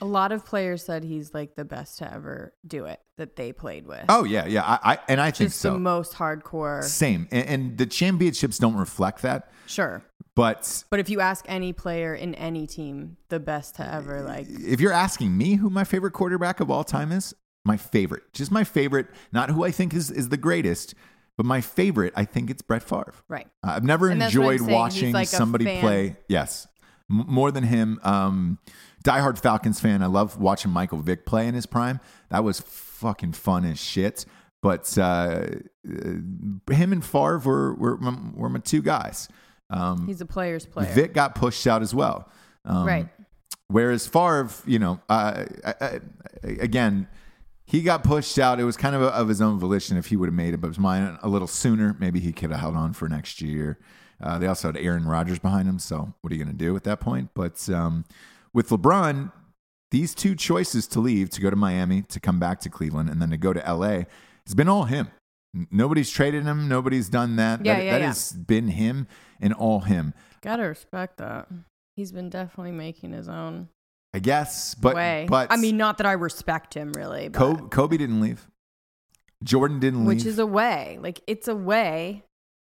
[0.00, 3.52] A lot of players said he's like the best to ever do it that they
[3.52, 4.04] played with.
[4.08, 5.72] Oh yeah, yeah, I, I and I think Just so.
[5.72, 6.82] the most hardcore.
[6.84, 10.02] Same, and, and the championships don't reflect that, Sure.
[10.34, 14.48] but But if you ask any player in any team, the best to ever like
[14.50, 17.34] if you're asking me who my favorite quarterback of all time is,
[17.66, 20.94] my favorite, just my favorite, not who I think is, is the greatest,
[21.36, 23.12] but my favorite, I think it's Brett Favre.
[23.28, 23.48] right.
[23.62, 26.16] Uh, I've never And that's what I'm enjoyed watching like somebody play.
[26.28, 26.66] Yes,
[27.10, 28.00] M- more than him.
[28.02, 28.58] Um,
[29.04, 30.02] diehard Falcons fan.
[30.02, 32.00] I love watching Michael Vick play in his prime.
[32.30, 34.24] That was fucking fun as shit.
[34.62, 35.46] But uh,
[35.86, 39.28] uh, him and Favre were, were, my, were my two guys.
[39.70, 40.90] Um, He's a player's player.
[40.92, 42.28] Vick got pushed out as well.
[42.64, 43.08] Um, right.
[43.68, 46.00] Whereas Favre, you know, uh, I, I,
[46.42, 47.08] again,
[47.66, 48.60] he got pushed out.
[48.60, 50.68] It was kind of of his own volition if he would have made it, but
[50.68, 51.96] it was mine a little sooner.
[51.98, 53.78] Maybe he could have held on for next year.
[54.20, 56.74] Uh, they also had Aaron Rodgers behind him, so what are you going to do
[56.76, 57.30] at that point?
[57.34, 58.04] But um,
[58.54, 59.30] with LeBron,
[59.90, 63.20] these two choices to leave, to go to Miami, to come back to Cleveland, and
[63.20, 64.04] then to go to LA,
[64.44, 65.08] it's been all him.
[65.70, 66.68] Nobody's traded him.
[66.68, 67.64] Nobody's done that.
[67.64, 68.06] Yeah, that, yeah, that yeah.
[68.06, 69.06] has been him
[69.40, 70.14] and all him.
[70.40, 71.48] Gotta respect that.
[71.94, 73.68] He's been definitely making his own
[74.16, 75.26] I guess, but way.
[75.28, 78.48] but I mean, not that I respect him really, but Kobe, Kobe didn't leave.
[79.44, 80.16] Jordan didn't leave.
[80.16, 80.98] which is a way.
[81.02, 82.22] Like it's a way,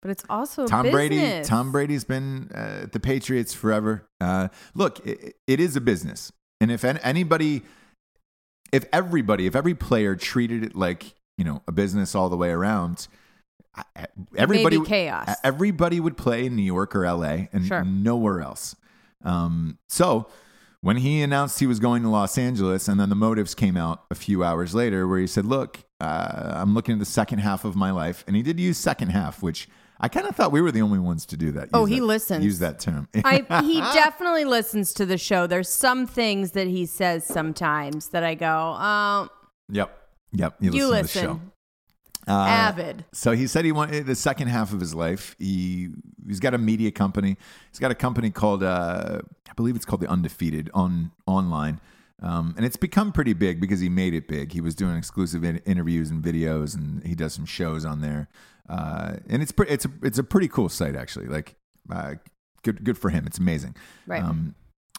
[0.01, 1.43] but it's also a Tom Brady.
[1.43, 4.07] Tom Brady's been uh, at the Patriots forever.
[4.19, 7.61] Uh, look, it, it is a business, and if anybody,
[8.71, 12.49] if everybody, if every player treated it like you know a business all the way
[12.49, 13.07] around,
[14.35, 15.35] everybody, Maybe chaos.
[15.43, 17.47] everybody would play in New York or L.A.
[17.53, 17.83] and Sure.
[17.83, 18.75] nowhere else.
[19.23, 20.29] Um, so.
[20.81, 24.03] When he announced he was going to Los Angeles, and then the motives came out
[24.11, 27.65] a few hours later, where he said, "Look, uh, I'm looking at the second half
[27.65, 29.67] of my life," and he did use second half, which
[29.99, 31.69] I kind of thought we were the only ones to do that.
[31.73, 32.45] Oh, Use he that- listens.
[32.45, 33.07] Use that term.
[33.25, 35.47] I he definitely listens to the show.
[35.47, 39.29] There's some things that he says sometimes that I go, um,
[39.69, 39.97] yep,
[40.31, 40.55] yep.
[40.59, 41.21] You, you listen.
[41.21, 41.33] To the show.
[41.33, 41.51] listen,
[42.27, 43.05] Uh, avid.
[43.13, 45.35] So he said he wanted the second half of his life.
[45.39, 45.89] He
[46.27, 47.37] he's got a media company.
[47.71, 51.79] He's got a company called uh, I believe it's called the Undefeated on online,
[52.21, 54.51] um, and it's become pretty big because he made it big.
[54.51, 58.27] He was doing exclusive in- interviews and videos, and he does some shows on there.
[58.67, 59.71] Uh, and it's pretty.
[59.71, 61.27] It's a it's a pretty cool site actually.
[61.27, 61.55] Like
[61.89, 62.15] uh,
[62.63, 63.25] good good for him.
[63.25, 63.75] It's amazing.
[64.05, 64.21] Right.
[64.23, 64.55] Um,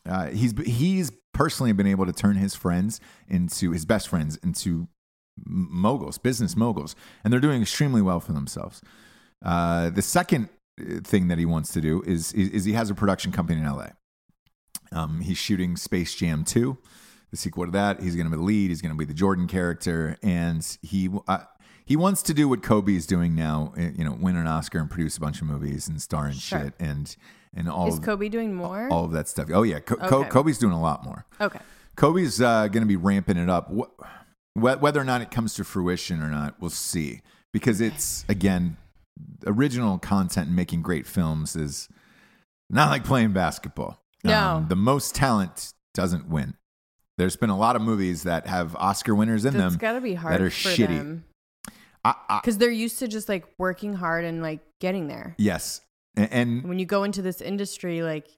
[0.08, 4.88] uh, he's he's personally been able to turn his friends into his best friends into
[5.46, 8.80] moguls, business moguls, and they're doing extremely well for themselves.
[9.44, 10.48] Uh, the second
[10.80, 13.60] uh, thing that he wants to do is, is is he has a production company
[13.60, 13.88] in LA.
[14.92, 16.76] Um, he's shooting Space Jam 2,
[17.30, 18.00] the sequel to that.
[18.00, 18.70] He's going to be the lead.
[18.70, 21.38] He's going to be the Jordan character, and he uh,
[21.84, 23.72] he wants to do what Kobe is doing now.
[23.76, 26.32] uh, You know, win an Oscar and produce a bunch of movies and star in
[26.34, 26.60] Sure.
[26.60, 27.14] shit and
[27.54, 28.88] and all Is of, Kobe doing more?
[28.90, 29.48] all of that stuff.
[29.52, 30.28] Oh yeah, Co- Okay.
[30.30, 31.26] Kobe's doing a lot more.
[31.40, 31.60] okay.
[31.96, 33.68] Kobe's uh, going to be ramping it up.
[33.70, 34.04] Wh- wh-
[34.60, 37.20] whether or not it comes to fruition or not, we'll see.
[37.52, 38.76] Because it's again,
[39.46, 41.88] original content and making great films is
[42.70, 44.00] not like playing basketball.
[44.24, 44.66] Um, No.
[44.68, 46.54] the most talent doesn't win.
[47.16, 49.78] There's been a lot of movies that have Oscar winners in That's them.
[49.78, 50.86] got to be hard that are for shitty.
[50.88, 51.24] them
[52.04, 55.34] because they're used to just like working hard and like getting there.
[55.38, 55.80] yes,
[56.16, 58.28] and, and When you go into this industry, like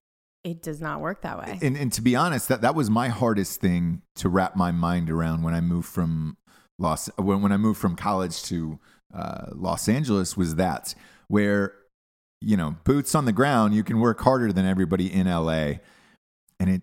[0.44, 1.58] it does not work that way.
[1.62, 5.10] and, and to be honest, that that was my hardest thing to wrap my mind
[5.10, 6.36] around when I moved from
[6.78, 8.78] Los when when I moved from college to
[9.14, 10.94] uh, Los Angeles was that
[11.28, 11.74] where
[12.40, 15.74] you know boots on the ground, you can work harder than everybody in LA,
[16.58, 16.82] and it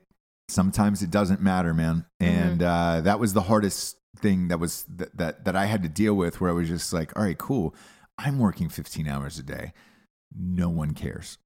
[0.50, 2.06] sometimes it doesn't matter, man.
[2.20, 5.90] And uh, that was the hardest thing that was that, that that I had to
[5.90, 7.74] deal with, where I was just like, all right, cool,
[8.20, 9.74] I'm working 15 hours a day.
[10.36, 11.40] No one cares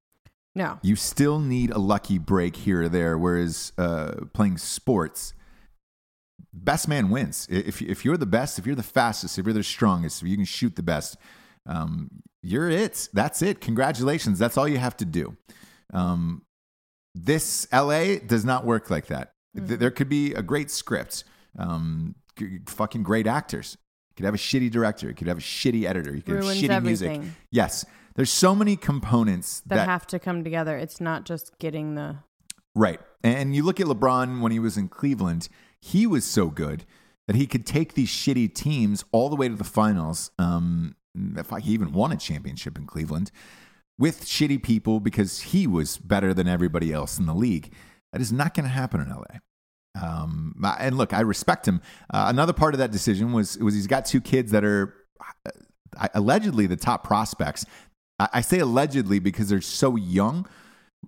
[0.55, 0.79] no.
[0.81, 3.17] you still need a lucky break here or there.
[3.17, 5.33] Whereas uh, playing sports,
[6.53, 7.47] best man wins.
[7.49, 10.35] If if you're the best, if you're the fastest, if you're the strongest, if you
[10.35, 11.17] can shoot the best,
[11.65, 12.09] um,
[12.43, 13.09] you're it.
[13.13, 13.61] That's it.
[13.61, 14.39] Congratulations.
[14.39, 15.37] That's all you have to do.
[15.93, 16.43] Um,
[17.15, 19.33] this LA does not work like that.
[19.55, 21.23] Th- There could be a great script,
[21.59, 23.77] um, g- fucking great actors.
[24.11, 25.07] You could have a shitty director.
[25.09, 26.15] You could have a shitty editor.
[26.15, 27.21] You could Ruins have shitty music.
[27.51, 30.77] Yes, there's so many components That, that have to come together.
[30.77, 32.17] It's not just getting the
[32.75, 32.99] Right.
[33.23, 35.49] And you look at LeBron when he was in Cleveland,
[35.81, 36.85] he was so good
[37.27, 40.31] that he could take these shitty teams all the way to the finals.
[40.39, 40.95] Um,
[41.37, 43.31] if I, he even won a championship in Cleveland
[43.99, 47.73] with shitty people because he was better than everybody else in the league.
[48.13, 50.01] That is not going to happen in LA.
[50.01, 51.81] Um, and look, I respect him.
[52.13, 54.93] Uh, another part of that decision was was he's got two kids that are
[55.45, 57.65] uh, allegedly the top prospects.
[58.33, 60.47] I, say allegedly because they're so young,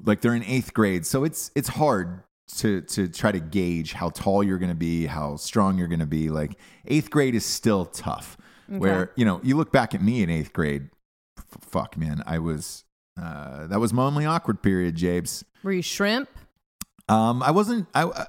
[0.04, 2.23] like they're in eighth grade, so it's it's hard
[2.58, 5.99] to to try to gauge how tall you're going to be, how strong you're going
[5.99, 6.30] to be.
[6.30, 8.38] Like eighth grade is still tough.
[8.67, 10.89] Where you know you look back at me in eighth grade,
[11.38, 12.86] f- fuck man, I was
[13.21, 15.43] uh, that was my only awkward period, Jabes.
[15.62, 16.30] were you shrimp?
[17.10, 17.88] Um, I wasn't.
[17.93, 18.26] I I,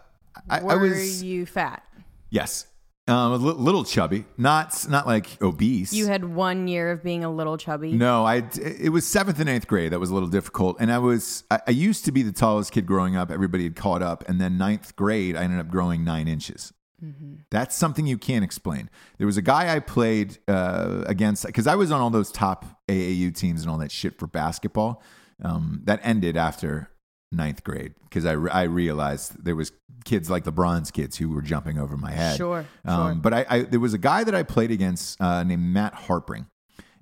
[0.51, 1.83] I, were I was you fat?
[2.31, 2.66] yes,
[3.06, 5.92] um, a li- little chubby, not not like obese.
[5.92, 7.92] You had one year of being a little chubby.
[7.92, 8.42] No, I.
[8.60, 11.44] It was seventh and eighth grade that was a little difficult, and I was.
[11.50, 13.30] I, I used to be the tallest kid growing up.
[13.30, 16.72] Everybody had caught up, and then ninth grade, I ended up growing nine inches.
[17.04, 17.34] Mm-hmm.
[17.50, 18.88] That's something you can't explain.
[19.18, 22.64] There was a guy I played uh, against because I was on all those top
[22.88, 25.02] AAU teams and all that shit for basketball.
[25.42, 26.88] Um, that ended after
[27.35, 29.73] ninth grade because I, I realized there was
[30.05, 32.37] kids like the bronze kids who were jumping over my head.
[32.37, 33.14] Sure, Um, sure.
[33.16, 36.47] But I, I there was a guy that I played against uh, named Matt Harpring,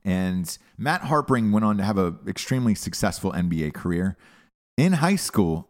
[0.04, 4.16] and Matt Harpring went on to have a extremely successful NBA career.
[4.76, 5.68] In high school,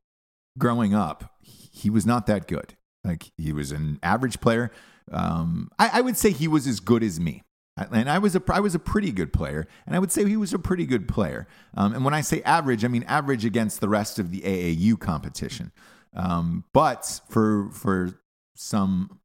[0.59, 2.75] growing up, he was not that good.
[3.05, 4.71] Like he was an average player.
[5.11, 7.43] Um, I, I would say he was as good as me.
[7.77, 10.37] And I was a I was a pretty good player, and I would say he
[10.37, 11.47] was a pretty good player.
[11.75, 15.01] Um, and when I say average, I mean average against the rest of the AAU
[15.01, 15.73] competition.
[16.15, 18.21] Um, but for for
[18.55, 19.21] some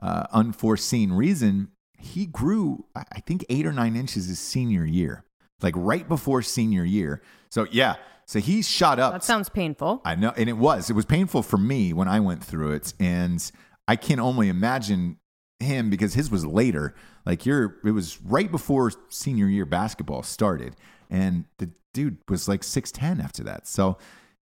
[0.00, 5.24] uh, unforeseen reason, he grew I think eight or nine inches his senior year,
[5.60, 7.20] like right before senior year.
[7.50, 9.12] So yeah, so he shot up.
[9.12, 10.00] That sounds painful.
[10.04, 10.88] I know, and it was.
[10.88, 13.52] It was painful for me when I went through it, and
[13.86, 15.18] I can only imagine
[15.60, 16.94] him because his was later.
[17.24, 20.76] Like you're, it was right before senior year basketball started,
[21.10, 23.66] and the dude was like six ten after that.
[23.66, 23.98] So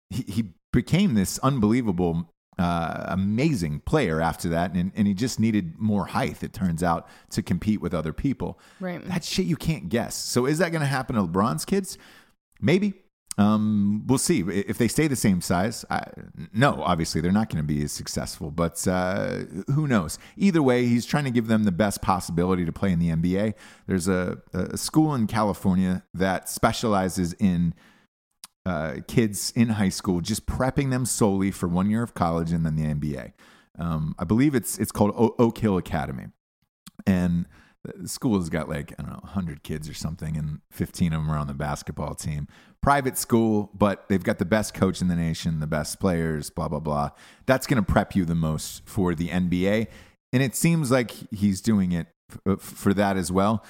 [0.09, 5.79] he, he became this unbelievable, uh, amazing player after that, and and he just needed
[5.79, 6.43] more height.
[6.43, 8.59] It turns out to compete with other people.
[8.79, 9.05] Right.
[9.09, 10.15] That shit you can't guess.
[10.15, 11.99] So is that going to happen to LeBron's kids?
[12.61, 12.95] Maybe.
[13.41, 15.83] Um, we'll see if they stay the same size.
[15.89, 16.03] I,
[16.53, 20.19] no, obviously they're not going to be as successful, but uh, who knows?
[20.37, 23.55] Either way, he's trying to give them the best possibility to play in the NBA.
[23.87, 27.73] There's a, a school in California that specializes in
[28.67, 32.67] uh, kids in high school, just prepping them solely for one year of college and
[32.67, 33.33] then the NBA.
[33.79, 36.27] Um, I believe it's it's called o- Oak Hill Academy,
[37.07, 37.47] and
[37.85, 41.23] the school has got like I don't know 100 kids or something, and 15 of
[41.23, 42.49] them are on the basketball team
[42.83, 46.69] private school, but they've got the best coach in the nation, the best players, blah,
[46.69, 47.11] blah, blah.
[47.47, 49.89] That's going to prep you the most for the NBA.
[50.33, 52.07] And it seems like he's doing it
[52.47, 53.65] f- for that as well.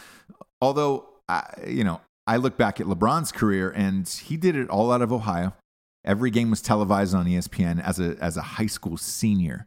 [0.61, 4.93] Although, I, you know, I look back at LeBron's career and he did it all
[4.93, 5.55] out of Ohio.
[6.05, 9.67] Every game was televised on ESPN as a as a high school senior.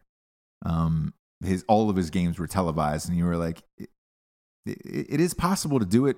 [0.65, 1.13] Um,
[1.45, 3.61] his all of his games were televised, and you were like,
[4.65, 6.17] it, is possible to do it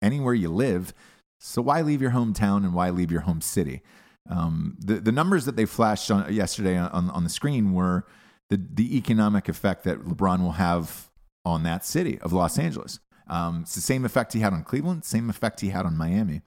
[0.00, 0.92] anywhere you live.
[1.38, 3.82] So why leave your hometown and why leave your home city?
[4.28, 8.06] Um, the the numbers that they flashed on yesterday on, on the screen were
[8.50, 11.10] the the economic effect that LeBron will have
[11.44, 13.00] on that city of Los Angeles.
[13.28, 16.42] Um, it's the same effect he had on Cleveland, same effect he had on Miami.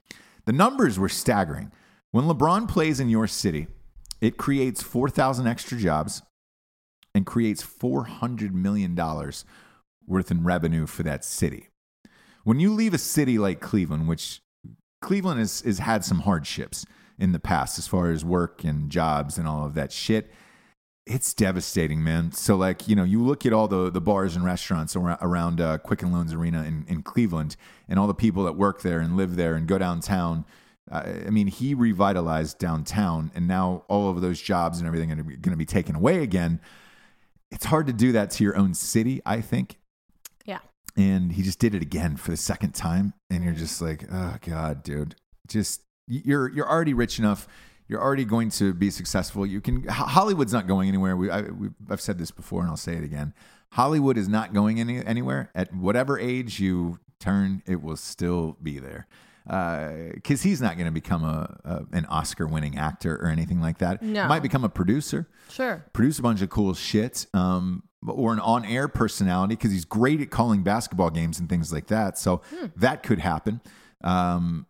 [0.46, 1.72] The numbers were staggering.
[2.12, 3.66] When LeBron plays in your city,
[4.20, 6.22] it creates 4,000 extra jobs
[7.14, 8.94] and creates $400 million
[10.06, 11.68] worth in revenue for that city.
[12.44, 14.40] When you leave a city like Cleveland, which
[15.02, 16.84] Cleveland has, has had some hardships
[17.18, 20.30] in the past as far as work and jobs and all of that shit.
[21.06, 22.32] It's devastating, man.
[22.32, 25.78] So, like, you know, you look at all the, the bars and restaurants around uh,
[25.78, 27.56] Quicken Loans Arena in, in Cleveland
[27.88, 30.44] and all the people that work there and live there and go downtown.
[30.90, 35.16] Uh, I mean, he revitalized downtown, and now all of those jobs and everything are
[35.16, 36.60] going to be taken away again.
[37.52, 39.78] It's hard to do that to your own city, I think
[40.96, 44.36] and he just did it again for the second time and you're just like oh
[44.40, 45.14] god dude
[45.46, 47.46] just you're you're already rich enough
[47.88, 51.44] you're already going to be successful you can hollywood's not going anywhere we, I,
[51.88, 53.34] have said this before and i'll say it again
[53.72, 58.78] hollywood is not going any, anywhere at whatever age you turn it will still be
[58.78, 59.06] there
[59.46, 63.60] because uh, he's not going to become a, a an Oscar winning actor or anything
[63.60, 64.02] like that.
[64.02, 64.22] No.
[64.22, 65.28] He might become a producer.
[65.50, 65.84] Sure.
[65.92, 67.26] Produce a bunch of cool shit.
[67.32, 71.72] Um, or an on air personality because he's great at calling basketball games and things
[71.72, 72.18] like that.
[72.18, 72.66] So hmm.
[72.76, 73.60] that could happen.
[74.02, 74.66] Um,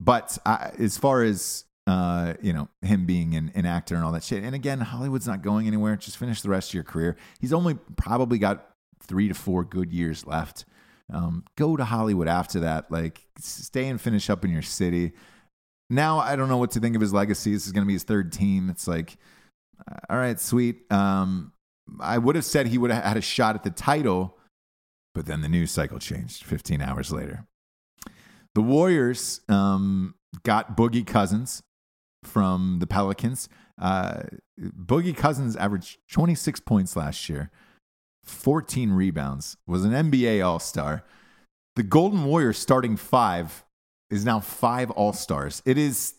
[0.00, 4.12] but I, as far as uh, you know, him being an, an, actor and all
[4.12, 5.96] that shit, and again, Hollywood's not going anywhere.
[5.96, 7.16] Just finish the rest of your career.
[7.40, 8.70] He's only probably got
[9.02, 10.64] three to four good years left.
[11.12, 12.90] Um, go to Hollywood after that.
[12.90, 15.12] Like, stay and finish up in your city.
[15.90, 17.52] Now, I don't know what to think of his legacy.
[17.52, 18.70] This is going to be his third team.
[18.70, 19.18] It's like,
[20.08, 20.90] all right, sweet.
[20.90, 21.52] Um,
[22.00, 24.38] I would have said he would have had a shot at the title,
[25.14, 27.46] but then the news cycle changed 15 hours later.
[28.54, 31.62] The Warriors um, got Boogie Cousins
[32.22, 33.48] from the Pelicans.
[33.80, 34.22] Uh,
[34.58, 37.50] Boogie Cousins averaged 26 points last year,
[38.24, 41.04] 14 rebounds, was an NBA All Star.
[41.76, 43.64] The Golden Warriors starting five
[44.10, 45.60] is now five All Stars.
[45.66, 46.14] It is,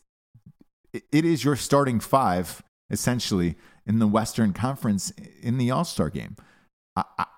[0.94, 3.56] it is your starting five essentially
[3.88, 6.36] in the Western Conference in the All Star game.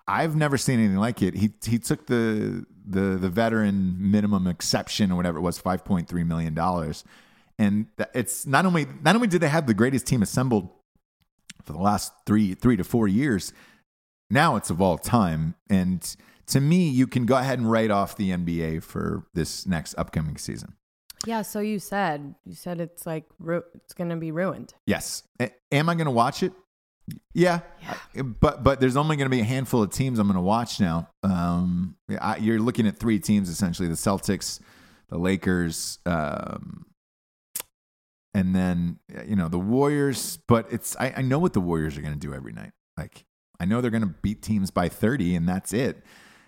[0.07, 1.33] I, have never seen anything like it.
[1.33, 6.07] He he took the the the veteran minimum exception or whatever it was, five point
[6.07, 7.03] three million dollars,
[7.57, 10.69] and it's not only not only did they have the greatest team assembled
[11.63, 13.51] for the last three three to four years,
[14.29, 15.55] now it's of all time.
[15.69, 16.15] And
[16.47, 20.37] to me, you can go ahead and write off the NBA for this next upcoming
[20.37, 20.75] season.
[21.25, 24.73] Yeah, so you said you said it's like ru- it's going to be ruined.
[24.85, 25.23] Yes.
[25.41, 26.53] A- am I going to watch it?
[27.33, 27.61] Yeah.
[27.81, 28.21] yeah.
[28.23, 30.79] But but there's only going to be a handful of teams I'm going to watch
[30.79, 31.09] now.
[31.23, 34.59] Um, I, you're looking at three teams essentially: the Celtics,
[35.09, 36.85] the Lakers, um,
[38.33, 40.39] and then you know the Warriors.
[40.47, 42.71] But it's I, I know what the Warriors are going to do every night.
[42.97, 43.25] Like,
[43.59, 46.03] I know they're going to beat teams by 30, and that's it.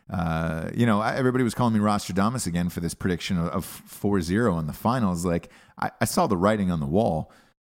[0.09, 4.57] Uh, you know, everybody was calling me Rostradamus again for this prediction of 4 0
[4.57, 5.23] in the finals.
[5.23, 5.49] Like,
[5.79, 7.31] I, I, saw the writing on the wall,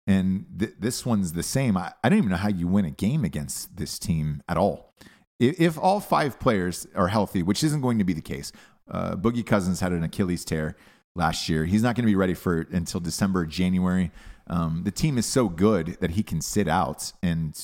[0.08, 1.76] and th- this one's the same.
[1.76, 4.94] I, I don't even know how you win a game against this team at all.
[5.42, 8.54] If, if all five players are healthy, which isn't going to be the case,
[8.90, 10.78] uh, Boogie Cousins had an Achilles tear
[11.18, 11.66] last year.
[11.66, 14.10] He's not going to be ready for until December, January.
[14.48, 17.60] Um, the team is so good that he can sit out and,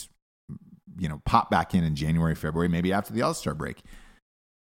[0.99, 3.81] you know, pop back in in January, February, maybe after the All Star break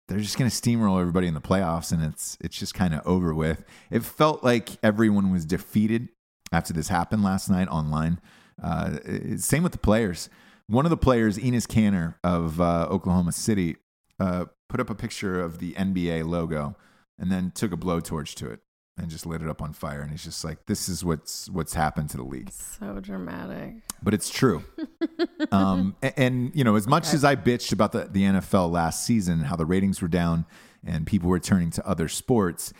[0.10, 3.06] they're just going to steamroll everybody in the playoffs and it's it's just kind of
[3.06, 3.64] over with.
[3.90, 6.10] It felt like everyone was defeated
[6.52, 8.20] after this happened last night online.
[8.62, 8.98] Uh,
[9.38, 10.30] same with the players.
[10.68, 13.78] One of the players, Enes Kanter of uh, Oklahoma City,
[14.20, 16.76] uh, put up a picture of the NBA logo
[17.18, 18.60] and then took a blowtorch to it
[19.00, 20.02] and just lit it up on fire.
[20.02, 24.14] And he's just like, "This is what's what's happened to the league." So dramatic, but
[24.14, 24.64] it's true.
[25.52, 27.16] um, and, and, you know, as much okay.
[27.16, 30.46] as I bitched about the, the NFL last season, how the ratings were down
[30.86, 32.74] and people were turning to other sports,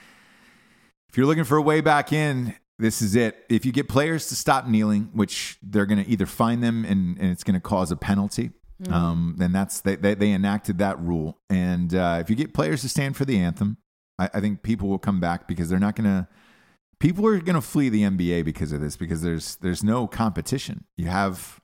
[1.10, 3.46] if you're looking for a way back in, this is it.
[3.50, 7.18] If you get players to stop kneeling, which they're going to either find them and,
[7.18, 8.52] and it's going to cause a penalty.
[8.82, 8.94] Mm-hmm.
[8.94, 11.38] Um, and that's they, they, they enacted that rule.
[11.50, 13.78] And uh, if you get players to stand for the anthem,
[14.20, 16.28] I, I think people will come back because they're not going to.
[17.00, 20.84] People are going to flee the NBA because of this because there's there's no competition.
[20.98, 21.62] You have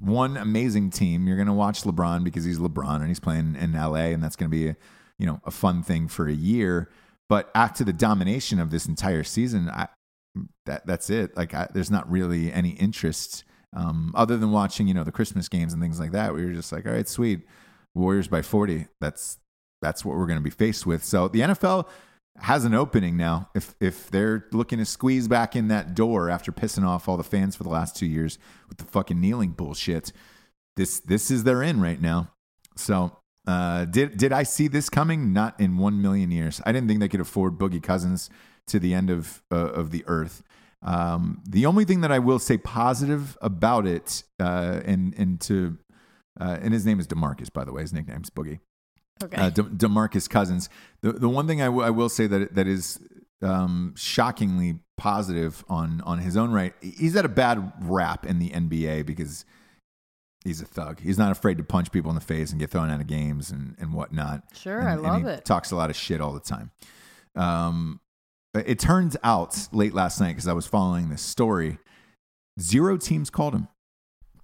[0.00, 1.26] one amazing team.
[1.26, 4.36] You're going to watch LeBron because he's LeBron and he's playing in LA, and that's
[4.36, 4.76] going to be a
[5.18, 6.90] you know a fun thing for a year.
[7.28, 9.88] But after the domination of this entire season, I,
[10.66, 11.36] that that's it.
[11.36, 15.48] Like I, there's not really any interest um, other than watching you know the Christmas
[15.48, 16.34] games and things like that.
[16.34, 17.40] We were just like, all right, sweet,
[17.94, 18.86] Warriors by 40.
[19.00, 19.38] That's
[19.82, 21.04] that's what we're going to be faced with.
[21.04, 21.86] So the NFL
[22.38, 23.50] has an opening now.
[23.54, 27.24] If if they're looking to squeeze back in that door after pissing off all the
[27.24, 30.12] fans for the last two years with the fucking kneeling bullshit,
[30.76, 32.30] this this is their in right now.
[32.76, 35.32] So uh, did did I see this coming?
[35.32, 36.60] Not in one million years.
[36.64, 38.30] I didn't think they could afford Boogie Cousins
[38.68, 40.42] to the end of uh, of the earth.
[40.84, 45.78] Um, the only thing that I will say positive about it, uh, and and to
[46.40, 47.82] uh, and his name is Demarcus, by the way.
[47.82, 48.60] His nickname's Boogie.
[49.22, 49.40] Okay.
[49.40, 50.68] Uh, De- Demarcus Cousins.
[51.00, 52.98] The the one thing I, w- I will say that that is
[53.42, 56.74] um, shockingly positive on on his own right.
[56.80, 59.44] He's had a bad rap in the NBA because
[60.44, 61.00] he's a thug.
[61.00, 63.50] He's not afraid to punch people in the face and get thrown out of games
[63.50, 64.42] and and whatnot.
[64.54, 65.44] Sure, and, I love it.
[65.44, 66.70] Talks a lot of shit all the time.
[67.34, 68.00] Um,
[68.54, 71.78] it turns out late last night because I was following this story,
[72.60, 73.68] zero teams called him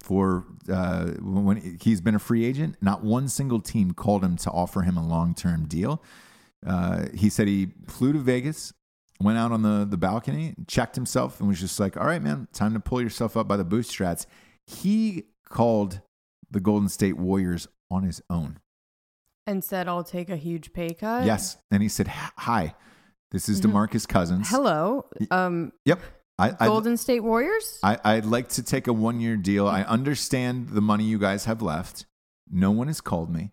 [0.09, 0.43] for
[0.73, 2.75] uh, when he's been a free agent.
[2.81, 6.01] Not one single team called him to offer him a long term deal.
[6.65, 8.73] Uh, he said he flew to Vegas,
[9.21, 12.47] went out on the, the balcony, checked himself, and was just like, all right, man,
[12.53, 14.25] time to pull yourself up by the bootstraps.
[14.65, 16.01] He called
[16.49, 18.57] the Golden State Warriors on his own.
[19.45, 21.23] And said, I'll take a huge pay cut?
[21.23, 21.57] Yes.
[21.69, 22.73] And he said, hi,
[23.29, 23.77] this is mm-hmm.
[23.77, 24.49] DeMarcus Cousins.
[24.49, 25.05] Hello.
[25.29, 26.01] Um, yep.
[26.39, 27.79] I, Golden I'd, State Warriors?
[27.83, 29.67] I, I'd like to take a one year deal.
[29.67, 32.05] I understand the money you guys have left.
[32.49, 33.51] No one has called me.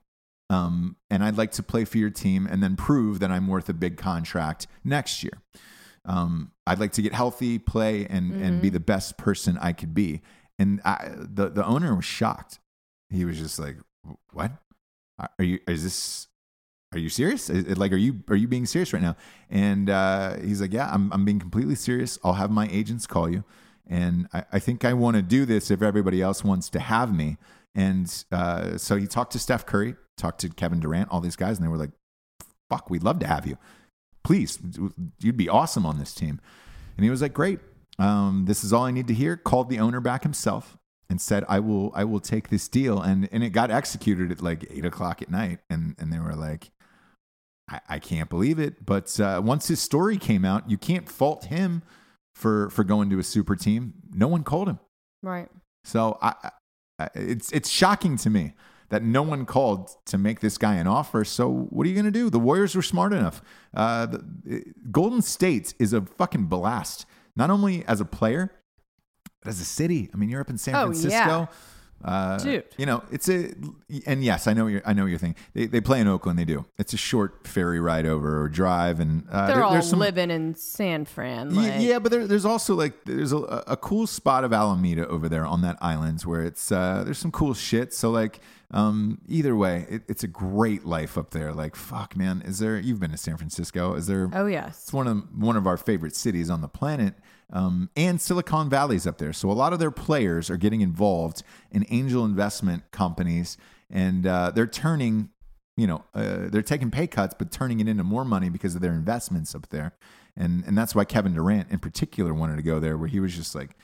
[0.49, 3.69] Um, and I'd like to play for your team and then prove that I'm worth
[3.69, 5.43] a big contract next year.
[6.05, 8.43] Um, I'd like to get healthy, play, and, mm-hmm.
[8.43, 8.75] and be mm-hmm.
[8.75, 10.23] the best person I could be.
[10.59, 12.61] And I, the, the owner was shocked.
[13.11, 13.77] He was just like,
[14.33, 14.53] what?
[15.19, 16.29] Are you, is this,
[16.93, 17.49] are you serious?
[17.51, 19.17] Like, are you are you being serious right now?
[19.51, 22.19] And uh, he's like, yeah, I'm I'm being completely serious.
[22.23, 23.45] I'll have my agents call you,
[23.87, 27.15] and I, I think I want to do this if everybody else wants to have
[27.15, 27.39] me.
[27.75, 31.59] And uh, so he talked to Steph Curry, talked to Kevin Durant, all these guys,
[31.59, 31.91] and they were like,
[32.71, 33.59] "Fuck, we'd love to have you.
[34.25, 34.59] Please,
[35.21, 36.41] you'd be awesome on this team."
[36.97, 37.59] And he was like, "Great,
[37.99, 40.79] um, this is all I need to hear." Called the owner back himself
[41.11, 44.41] and said, "I will, I will take this deal." And and it got executed at
[44.41, 46.71] like eight o'clock at night, and and they were like,
[47.69, 48.85] I, I can't believe it.
[48.85, 51.83] But uh, once his story came out, you can't fault him
[52.35, 53.95] for for going to a super team.
[54.13, 54.79] No one called him.
[55.23, 55.49] Right.
[55.85, 56.51] So I,
[56.99, 58.55] I, it's it's shocking to me
[58.89, 61.25] that no one called to make this guy an offer.
[61.25, 62.31] So what are you going to do?
[62.31, 63.43] The Warriors were smart enough.
[63.75, 67.05] Uh, the, Golden State is a fucking blast,
[67.35, 68.53] not only as a player,
[69.43, 70.09] but as a city.
[70.15, 71.11] I mean, you're up in San oh, Francisco.
[71.11, 71.47] Yeah.
[72.05, 72.65] Uh, Dude.
[72.77, 73.53] You know, it's a,
[74.07, 75.35] and yes, I know you're, I know your thing.
[75.55, 76.39] They, they play in Oakland.
[76.39, 76.65] They do.
[76.79, 80.31] It's a short ferry ride over or drive, and uh, they're there, all some, living
[80.31, 81.55] in San Fran.
[81.55, 81.67] Like.
[81.67, 85.29] Yeah, yeah, but there, there's also like there's a, a cool spot of Alameda over
[85.29, 87.93] there on that island where it's uh, there's some cool shit.
[87.93, 88.41] So like
[88.71, 91.53] Um, either way, it, it's a great life up there.
[91.53, 92.43] Like, fuck, man.
[92.45, 92.79] Is there?
[92.79, 93.95] You've been to San Francisco?
[93.95, 94.29] Is there?
[94.33, 94.83] Oh yes.
[94.83, 97.15] It's one of one of our favorite cities on the planet.
[97.53, 101.43] Um, and Silicon Valley's up there, so a lot of their players are getting involved
[101.71, 103.57] in angel investment companies,
[103.89, 105.31] and uh, they're turning,
[105.77, 108.81] you know, uh, they're taking pay cuts, but turning it into more money because of
[108.81, 109.93] their investments up there,
[110.37, 113.37] and and that's why Kevin Durant in particular wanted to go there, where he was
[113.37, 113.77] just like,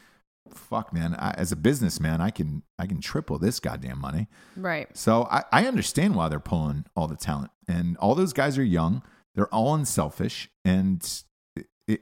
[0.53, 1.15] "Fuck, man!
[1.15, 4.89] I, as a businessman, I can I can triple this goddamn money." Right.
[4.97, 8.65] So I, I understand why they're pulling all the talent, and all those guys are
[8.65, 9.03] young.
[9.37, 11.01] They're all unselfish, and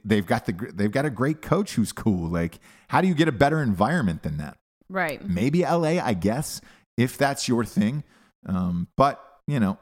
[0.05, 2.29] they've got the they've got a great coach who's cool.
[2.29, 2.59] Like,
[2.89, 4.57] how do you get a better environment than that?
[4.89, 5.25] Right.
[5.27, 6.61] Maybe LA, I guess,
[6.97, 8.03] if that's your thing.
[8.45, 9.77] Um, but you know,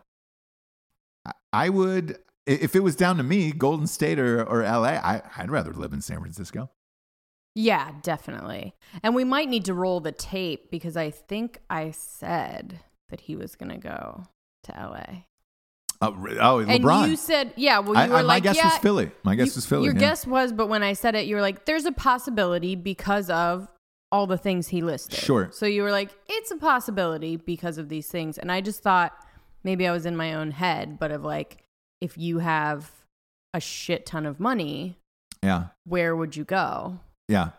[1.26, 5.00] I, I would if it was down to me, Golden State or, or LA.
[5.04, 6.70] I, I'd rather live in San Francisco.
[7.56, 8.74] Yeah, definitely.
[9.04, 12.80] And we might need to roll the tape because I think I said
[13.10, 14.24] that he was going to go
[14.64, 15.24] to LA.
[16.02, 17.10] Uh, oh, And LeBron.
[17.10, 18.66] you said, yeah, well, you I- were I- my like, guess yeah.
[18.70, 19.12] was Philly.
[19.24, 19.86] My guess you- was Philly.
[19.86, 20.00] Your yeah.
[20.00, 23.68] guess was, but when I said it, you were like, there's a possibility because of
[24.12, 25.20] all the things he listed.
[25.20, 25.50] Sure.
[25.52, 28.38] So you were like, it's a possibility because of these things.
[28.38, 29.14] And I just thought
[29.64, 31.58] maybe I was in my own head, but of like,
[32.02, 32.92] if you have
[33.54, 34.96] a shit ton of money,
[35.44, 37.00] Yeah, where would you go?
[37.28, 37.50] yeah.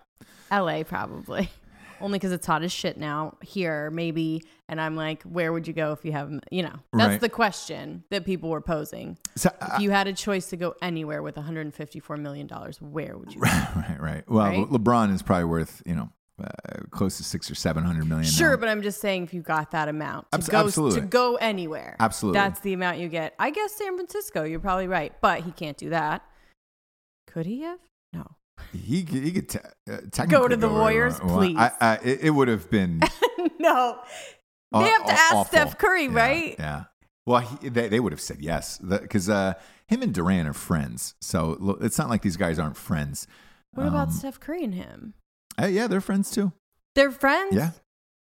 [0.50, 1.50] LA probably.
[2.00, 4.42] Only because it's hot as shit now here, maybe.
[4.68, 7.20] And I'm like, where would you go if you have, you know, that's Right.
[7.20, 9.18] the question that people were posing.
[9.36, 13.34] So, If you had a choice to go anywhere with 154 million dollars, where would
[13.34, 13.40] you?
[13.40, 13.46] go?
[13.76, 14.30] right, right.
[14.30, 14.66] Well, Right?
[14.68, 16.10] LeBron is probably worth you know
[16.42, 16.48] uh,
[16.90, 18.24] close to six or seven hundred million.
[18.24, 18.56] Sure, now.
[18.56, 21.00] but I'm just saying if you got that amount to Abs- go absolutely.
[21.02, 22.38] to go anywhere, Absolutely.
[22.40, 23.34] that's the amount you get.
[23.38, 24.44] I guess San Francisco.
[24.44, 26.22] You're probably right, but he can't do that.
[27.26, 27.78] Could he have?
[28.72, 29.58] He could- he could te-
[29.90, 31.56] uh, technically Go to the wherever Warriors, please.
[31.56, 33.00] I, I, it, it would have been
[33.58, 33.98] no.
[34.72, 35.44] They have to ask awful.
[35.46, 36.54] Steph Curry, Yeah, right?
[36.58, 36.84] Yeah.
[37.26, 39.54] Well, he, they, they would have said yes because uh,
[39.88, 41.14] him and Durant are friends.
[41.20, 43.26] So it's not like these guys aren't friends.
[43.72, 45.14] What about Um, Steph Curry and him?
[45.60, 46.52] uh, yeah, they're friends too.
[46.94, 47.54] They're friends.
[47.54, 47.70] Yeah,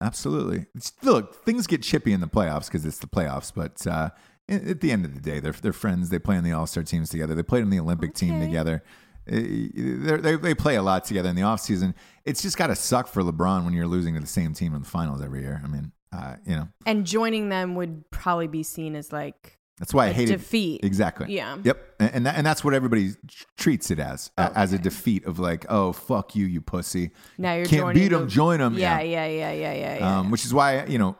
[0.02, 0.66] absolutely.
[0.74, 4.10] It's- look, things get chippy in the playoffs because it's the playoffs, but uh,
[4.48, 6.10] at the end of the day, they're they're friends.
[6.10, 7.34] They play on the All Star teams together.
[7.34, 8.82] They played on the Olympic team together.
[9.26, 11.94] They they play a lot together in the offseason.
[12.24, 14.82] It's just got to suck for LeBron when you're losing to the same team in
[14.82, 15.60] the finals every year.
[15.64, 19.92] I mean, uh, you know, And joining them would probably be seen as like that's
[19.92, 20.84] why I hate defeat.
[20.84, 21.34] exactly.
[21.34, 21.56] Yeah.
[21.64, 23.10] Yep, and and, that, and that's what everybody
[23.56, 27.10] treats it as a- as a defeat of like, oh fuck you, you pussy.
[27.38, 28.74] Now you're Can't beat the- them, join them.
[28.74, 30.18] Yeah, yeah, yeah, yeah, yeah, yeah.
[30.20, 31.16] Um, which is why you know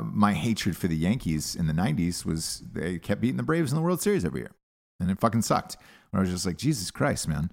[0.00, 3.76] my hatred for the Yankees in the '90s was they kept beating the Braves in
[3.76, 4.52] the World Series every year,
[5.00, 5.76] and it fucking sucked.
[6.10, 7.50] Where I was just like, Jesus Christ, man,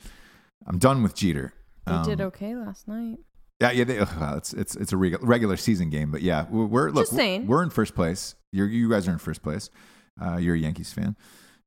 [0.68, 1.54] I'm done with Jeter.
[1.86, 3.18] they Um, did okay last night.
[3.62, 6.66] Yeah, yeah, they, ugh, it's it's it's a regu- regular season game, but yeah, we're,
[6.66, 7.48] we're look, Just saying.
[7.48, 8.36] we're in first place.
[8.52, 9.70] You're, you guys are in first place.
[10.22, 11.16] Uh, you're a Yankees fan,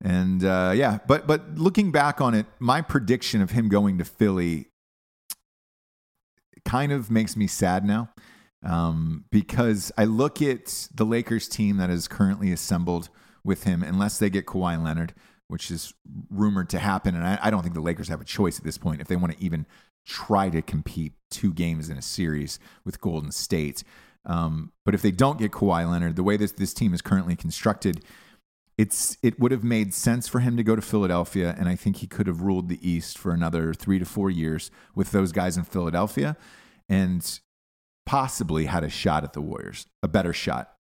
[0.02, 4.04] and uh, yeah, but but looking back on it, my prediction of him going to
[4.04, 4.66] Philly
[6.64, 8.10] kind of makes me sad now
[8.62, 13.08] um, because I look at the Lakers team that is currently assembled
[13.44, 15.14] with him, unless they get Kawhi Leonard,
[15.48, 15.92] which is
[16.30, 17.14] rumored to happen.
[17.14, 19.16] And I, I don't think the Lakers have a choice at this point if they
[19.16, 19.66] want to even
[20.06, 23.82] try to compete two games in a series with Golden State.
[24.24, 27.36] Um, but if they don't get Kawhi Leonard, the way this, this team is currently
[27.36, 28.02] constructed,
[28.78, 31.96] it's it would have made sense for him to go to Philadelphia, and I think
[31.96, 35.56] he could have ruled the East for another three to four years with those guys
[35.56, 36.36] in Philadelphia,
[36.88, 37.40] and
[38.06, 40.77] possibly had a shot at the Warriors, a better shot.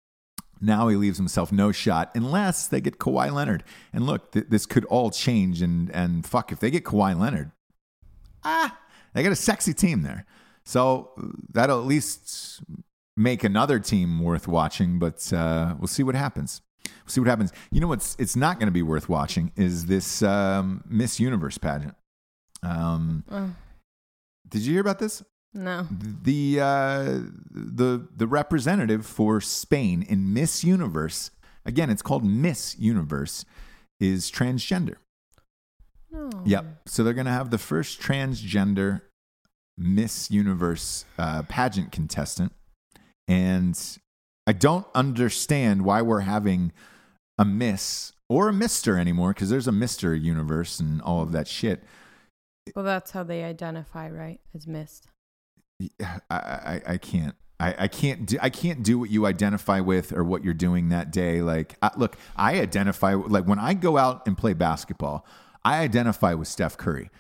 [0.62, 3.64] Now he leaves himself no shot unless they get Kawhi Leonard.
[3.92, 5.62] And look, th- this could all change.
[5.62, 7.52] And and fuck, if they get Kawhi Leonard,
[8.44, 8.78] ah,
[9.14, 10.26] they got a sexy team there.
[10.64, 11.12] So
[11.52, 12.62] that'll at least
[13.18, 15.00] make another team worth watching.
[15.00, 16.62] But uh, we'll see what happens.
[16.86, 17.52] We'll see what happens.
[17.72, 21.58] You know what's it's not going to be worth watching is this um, Miss Universe
[21.58, 21.96] pageant.
[22.64, 23.50] Um, Oh,
[24.48, 25.24] did you hear about this?
[25.54, 25.88] No.
[26.24, 27.20] the uh,
[27.52, 31.32] the the representative for Spain in Miss Universe
[31.66, 33.46] again it's called Miss Universe
[34.00, 34.96] is transgender.
[36.10, 36.30] No.
[36.44, 36.66] Yep.
[36.88, 39.02] So they're going to have the first transgender
[39.78, 42.52] Miss Universe uh, pageant contestant,
[43.28, 43.80] and
[44.46, 46.74] I don't understand why we're having
[47.38, 51.48] a Miss or a Mister anymore because there's a Mister Universe and all of that
[51.48, 51.84] shit.
[52.76, 54.40] Well, that's how they identify, right?
[54.54, 55.08] As missed.
[56.30, 57.36] I, I, I can't.
[57.60, 60.90] I, I can't do I can't do what you identify with or what you're doing
[60.90, 61.44] that day.
[61.44, 65.28] Like, uh, look, I identify like when I go out and play basketball,
[65.64, 67.12] I identify with Steph Curry.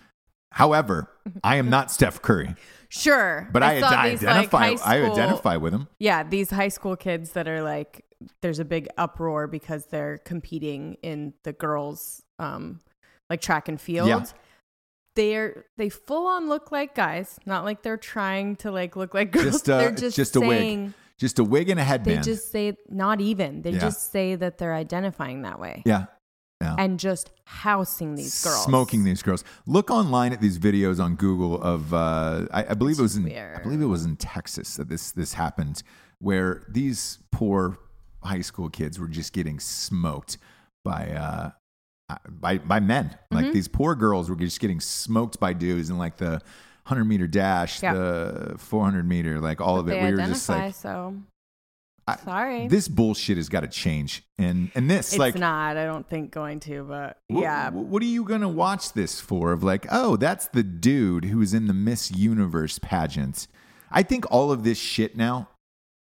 [0.54, 1.10] However,
[1.44, 2.56] I am not Steph Curry,
[2.90, 3.48] Sure.
[3.54, 4.70] but I, I these, identify.
[4.72, 5.88] like, high I identify with him.
[6.00, 8.04] Yeah, these high school kids that are like
[8.42, 12.82] there's a big uproar because they're competing in the girls um
[13.30, 14.10] like track and field.
[14.10, 14.26] Yeah.
[15.16, 19.32] They're they full on look like guys, not like they're trying to like look like
[19.32, 19.46] girls.
[19.46, 20.94] Just, uh, they're just, just a wig.
[21.18, 22.20] Just a wig and a headband.
[22.20, 23.62] they just say not even.
[23.62, 23.80] They Yeah.
[23.80, 25.84] just say that they're identifying that way.
[25.86, 26.06] yeah.
[26.62, 26.76] Yeah.
[26.78, 28.66] And just housing these girls.
[28.66, 29.44] Smoking these girls.
[29.66, 33.26] Look online at these videos on Google of uh, I, I believe it was in
[33.36, 35.82] I believe it was in Texas that this this happened,
[36.20, 37.80] where these poor
[38.24, 40.38] high school kids were just getting smoked
[40.86, 41.50] by uh,
[42.30, 43.18] by by men.
[43.32, 43.54] Like Mm-hmm.
[43.54, 46.42] these poor girls were just getting smoked by dudes in like the
[46.86, 47.94] hundred meter dash, Yeah.
[47.94, 50.02] the four hundred meter, like all of it.
[50.04, 51.16] We were just like, so
[52.08, 52.68] I- sorry.
[52.68, 54.24] this bullshit has got to change.
[54.38, 57.70] And and this it's like not, I don't think going to, but yeah.
[57.70, 59.52] wh- What are you going to watch this for?
[59.52, 63.48] Of like, oh, that's the dude who's in the Miss Universe pageant.
[63.92, 65.50] I think all of this shit now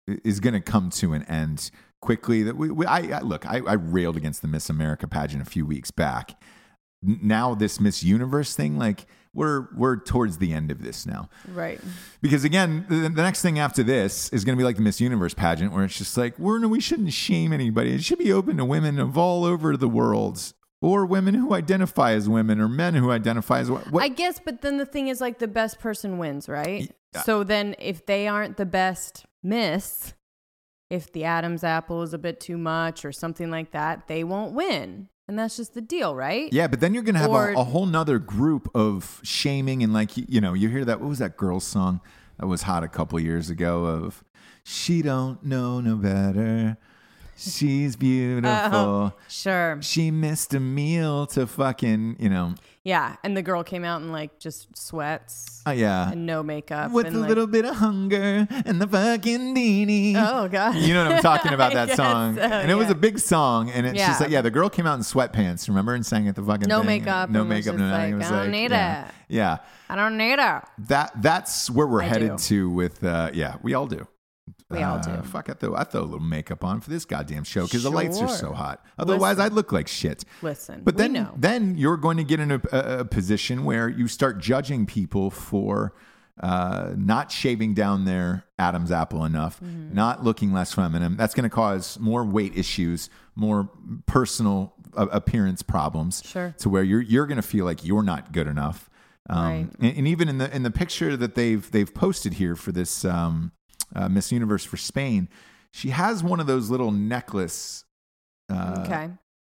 [0.08, 1.72] is going to come to an end
[2.02, 2.44] quickly.
[2.44, 5.46] That we, we I, I look, I, I railed against the Miss America pageant a
[5.46, 6.42] few weeks back.
[7.02, 11.30] Now this Miss Universe thing, like we're we're towards the end of this now.
[11.48, 11.80] Right.
[12.22, 15.00] Because again, the, the next thing after this is going to be like the Miss
[15.00, 17.94] Universe pageant, where it's just like we're no, we shouldn't shame anybody.
[17.94, 22.12] It should be open to women of all over the world, or women who identify
[22.14, 23.92] as women, or men who identify as what.
[23.92, 26.92] what I guess, but then the thing is like the best person wins, right?
[27.14, 27.22] Yeah.
[27.22, 30.14] So then if they aren't the best miss,
[30.90, 34.54] if the Adam's apple is a bit too much or something like that, they won't
[34.54, 35.08] win.
[35.28, 36.52] And that's just the deal, right?
[36.52, 39.84] yeah, but then you're going to have Or- a, a whole nother group of shaming
[39.84, 42.02] and like you, you know you hear that what was that girl's song
[42.40, 44.24] that was hot a couple years ago of
[44.64, 46.78] she don't know no better,
[47.40, 48.50] she's beautiful.
[48.52, 49.78] Oh, sure.
[49.82, 53.16] She missed a meal to fucking, you know, Yeah.
[53.24, 56.12] And the girl came out in like just sweats uh, yeah.
[56.12, 56.92] and no makeup.
[56.92, 60.14] with a like, little bit of hunger and the fucking beanie.
[60.18, 60.76] Oh, God.
[60.76, 62.36] You know what I'm talking about that song.
[62.36, 64.26] so, and it was a big song and it's just Yeah.
[64.26, 66.80] like yeah, the girl came out in sweatpants, remember, and sang at the fucking No
[66.80, 66.88] thing.
[66.88, 68.18] makeup No makeup, no nothing.
[68.20, 69.08] like, It "I don't like, need yeah.
[69.08, 69.58] it." Yeah.
[69.90, 70.64] I don't need her.
[70.88, 72.44] That that's where we're I headed do.
[72.44, 74.08] to with uh yeah, we all do.
[74.70, 75.22] We all Uh, do.
[75.24, 77.90] Fuck, I throw, I throw a little makeup on for this goddamn show because the
[77.92, 78.38] lights are Sure.
[78.38, 78.86] so hot.
[79.00, 79.52] Otherwise, Listen.
[79.52, 80.24] I'd look like shit.
[80.44, 80.82] Listen.
[80.84, 81.34] But we then, know.
[81.36, 85.32] then you're going to get in a, a, a position where you start judging people
[85.32, 85.94] for
[86.40, 89.94] uh, not shaving down their Adam's apple enough, Mm-hmm.
[89.94, 91.18] not looking less feminine.
[91.18, 93.70] That's going to cause more weight issues, more
[94.06, 96.22] personal uh, appearance problems.
[96.24, 96.54] Sure.
[96.60, 98.90] To where you're you're going to feel like you're not good enough.
[99.30, 99.68] Um, Right.
[99.82, 103.04] and, and even in the in the picture that they've they've posted here for this
[103.04, 103.52] um,
[103.96, 105.30] uh, Miss Universe for Spain,
[105.74, 107.86] she has one of those little necklace
[108.52, 109.10] uh, okay.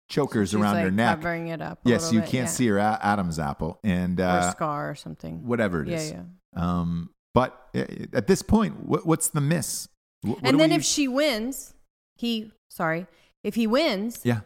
[0.09, 1.17] chokers She's around like her neck.
[1.19, 1.79] covering it up.
[1.85, 2.51] a Yes, you bit, can't yeah.
[2.53, 5.47] see her a- Adam's apple and or uh, scar or something.
[5.47, 6.11] whatever it is.
[6.11, 6.23] Yeah,
[6.57, 6.81] yeah.
[6.81, 9.89] Um, but uh, at this point, what, what's the miss?
[10.23, 11.75] Wh- what and then we- if she wins,
[12.17, 13.07] he sorry,
[13.45, 14.41] if he wins, yeah,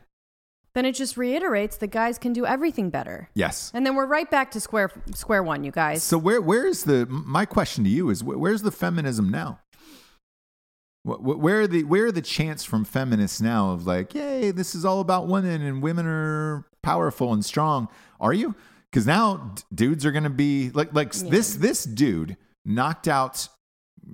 [0.74, 3.28] then it just reiterates that guys can do everything better.
[3.34, 3.70] yes.
[3.74, 6.02] And then we're right back to square square one, you guys.
[6.02, 7.06] So where where is the?
[7.06, 9.60] My question to you is wh- where's the feminism now?
[11.04, 14.50] Wh- wh- Where are the where are the chants from feminists now of like, yay,
[14.50, 17.88] this is all about women and women are powerful and strong?
[18.20, 18.54] Are you?
[18.90, 21.30] Because now d- dudes are going to be like like Yeah.
[21.30, 23.48] this this dude knocked out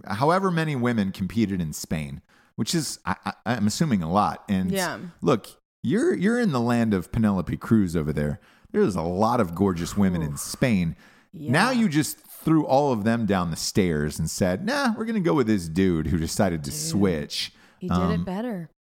[0.07, 2.23] however many women competed in Spain,
[2.57, 4.45] which is I, I'm assuming a lot.
[4.49, 4.99] And Yeah.
[5.21, 5.49] look,
[5.83, 8.41] you're you're in the land of Penelope Cruz over there.
[8.73, 10.97] There's a lot of gorgeous women in Spain.
[11.35, 15.21] Now you just threw all of them down the stairs and said, "Nah, we're gonna
[15.21, 18.71] go with this dude who decided to switch." he did um, it better.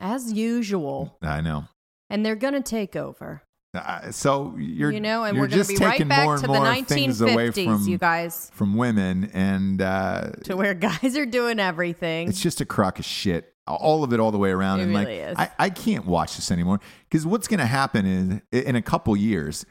[0.00, 1.16] As usual.
[1.22, 1.64] I know.
[2.08, 3.42] And they're gonna take over.
[3.72, 6.74] Uh, so you're you know, and we're gonna just be right back to the more
[6.82, 8.50] things away 1950s, from you guys.
[8.52, 12.28] from women, and uh, To where guys are doing everything.
[12.28, 13.54] it's just a crock of shit.
[13.68, 15.36] All of it, all the way around, It and really like is.
[15.38, 19.16] I, I can't watch this anymore because what's going to happen is in a couple
[19.16, 19.64] years,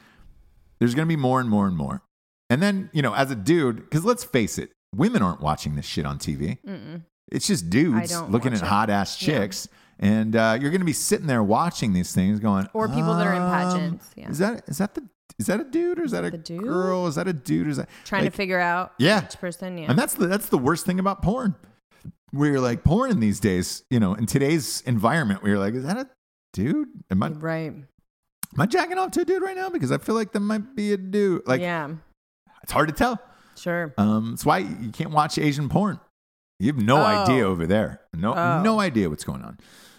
[0.78, 2.00] there's going to be more and more and more,
[2.50, 5.86] and then you know, as a dude, because let's face it, women aren't watching this
[5.86, 6.58] shit on TV.
[6.66, 7.02] Mm-mm.
[7.32, 9.38] It's just dudes looking at hot ass Yeah.
[9.38, 9.68] chicks.
[10.02, 13.26] And uh, you're going to be sitting there watching these things, going, Or people that
[13.26, 14.30] are in um, pageants, yeah.
[14.30, 15.02] Is that is that the
[15.38, 16.62] is that a dude or is that a dude?
[16.62, 17.06] girl?
[17.06, 19.24] Is that a dude or is that Trying like- to figure out Yeah.
[19.24, 19.76] each person.
[19.78, 19.90] Yeah.
[19.90, 21.54] And that's the that's the worst thing about porn.
[22.32, 25.74] Where you're like porn in these days, you know, in today's environment, where you're like,
[25.74, 26.08] is that a
[26.54, 26.88] dude?
[27.10, 27.66] Am I right?
[27.66, 27.88] am.
[28.58, 29.68] I jacking off to a dude right now?
[29.68, 31.46] Because I feel like there might be a dude.
[31.46, 31.90] Like yeah.
[32.70, 33.20] It's hard to tell.
[33.56, 33.92] Sure.
[33.98, 35.98] Um, it's why you can't watch Asian porn.
[36.60, 37.04] You have no Oh.
[37.04, 38.00] idea over there.
[38.14, 38.62] No, Oh.
[38.62, 39.58] no idea what's going on.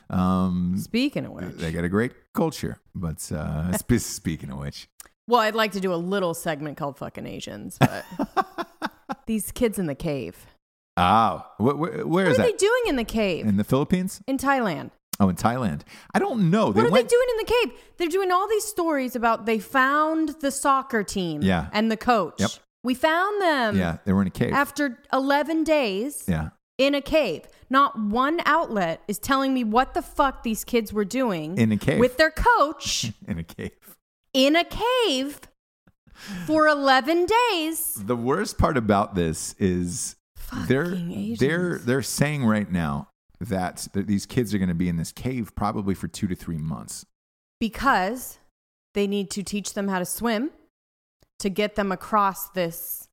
[0.10, 4.88] Um, Speaking of which, they got a great culture, but uh, speaking of which,
[5.28, 8.06] well, I'd like to do a little segment called "Fucking Asians," but
[9.26, 10.46] these kids in the cave.
[10.96, 14.22] Oh, wh- wh- where What is are they doing in the cave In the Philippines?
[14.28, 14.92] in Thailand?
[15.22, 15.82] Oh, in Thailand.
[16.16, 16.66] I don't know.
[16.68, 17.08] What they are went.
[17.08, 17.80] they doing in the cave?
[17.98, 21.70] They're doing all these stories about they found the soccer team Yeah.
[21.74, 22.40] and the coach.
[22.40, 22.50] Yep.
[22.84, 24.52] We found them Yeah, they were in a cave.
[24.54, 26.50] after 11 days yeah.
[26.80, 27.44] in a cave.
[27.70, 31.78] Not one outlet is telling me what the fuck these kids were doing In a
[31.78, 32.00] cave.
[32.00, 33.72] with their coach In a cave.
[34.34, 35.40] in a cave
[36.48, 37.94] for 11 days.
[37.96, 40.16] The worst part about this is
[40.68, 41.40] they're Fucking Asians.
[41.40, 43.08] they're they're saying right now
[43.50, 46.58] that, these kids are going to be in this cave probably for 2 to 3
[46.58, 47.06] months.
[47.60, 48.40] because
[48.94, 50.52] they need to teach them how to swim
[51.40, 53.08] to get them across this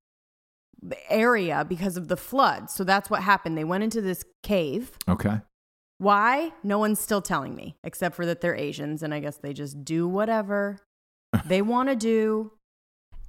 [1.08, 2.70] area because of the flood.
[2.70, 3.56] So that's what happened.
[3.56, 4.92] They went into this cave.
[5.08, 5.40] Okay.
[5.98, 6.52] Why?
[6.62, 9.84] No one's still telling me, except for that they're Asians and I guess they just
[9.84, 10.78] do whatever
[11.46, 12.52] they want to do.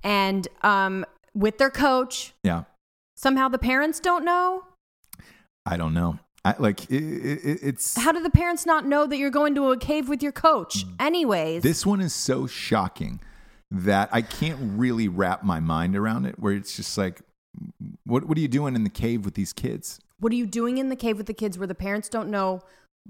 [0.03, 2.63] And um, with their coach, Yeah.
[3.17, 4.63] somehow the parents don't know.
[5.65, 6.19] I don't know.
[6.45, 9.71] I like it, it, it's How do the parents not know that you're going to
[9.71, 10.85] a cave with your coach?
[10.99, 11.63] Anyways, Mm.
[11.63, 13.19] This one is so shocking
[13.71, 16.39] that I can't really wrap my mind around it.
[16.39, 17.21] Where it's just like,
[18.05, 19.99] what what are you doing in the cave with these kids?
[20.19, 22.61] What are you doing in the cave with the kids where the parents don't know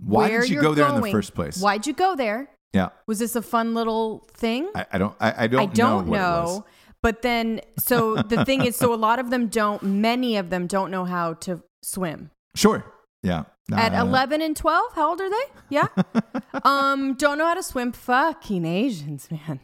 [0.04, 1.62] Why did you go there in the first place?
[1.62, 2.50] Why'd you go there?
[2.74, 4.70] Yeah, Was this a fun little thing?
[4.76, 6.12] I, I don't I, I don't I don't know.
[6.12, 6.58] what it was.
[6.60, 6.66] know.
[7.02, 10.68] But then, so the thing is, so a lot of them don't, many of them
[10.68, 12.30] don't know how to swim.
[12.56, 12.84] Sure.
[13.24, 13.44] Yeah.
[13.72, 15.44] At Uh, 11 and 12, how old are they?
[15.70, 15.88] Yeah.
[16.64, 17.92] um, don't know how to swim.
[17.92, 19.60] Fucking Asians, man.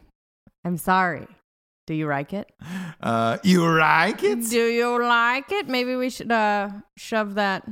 [0.64, 1.28] I'm sorry.
[1.88, 2.52] Do you like it?
[3.02, 4.50] Uh, you like it?
[4.50, 5.68] Do you like it?
[5.68, 7.68] Maybe we should uh, shove that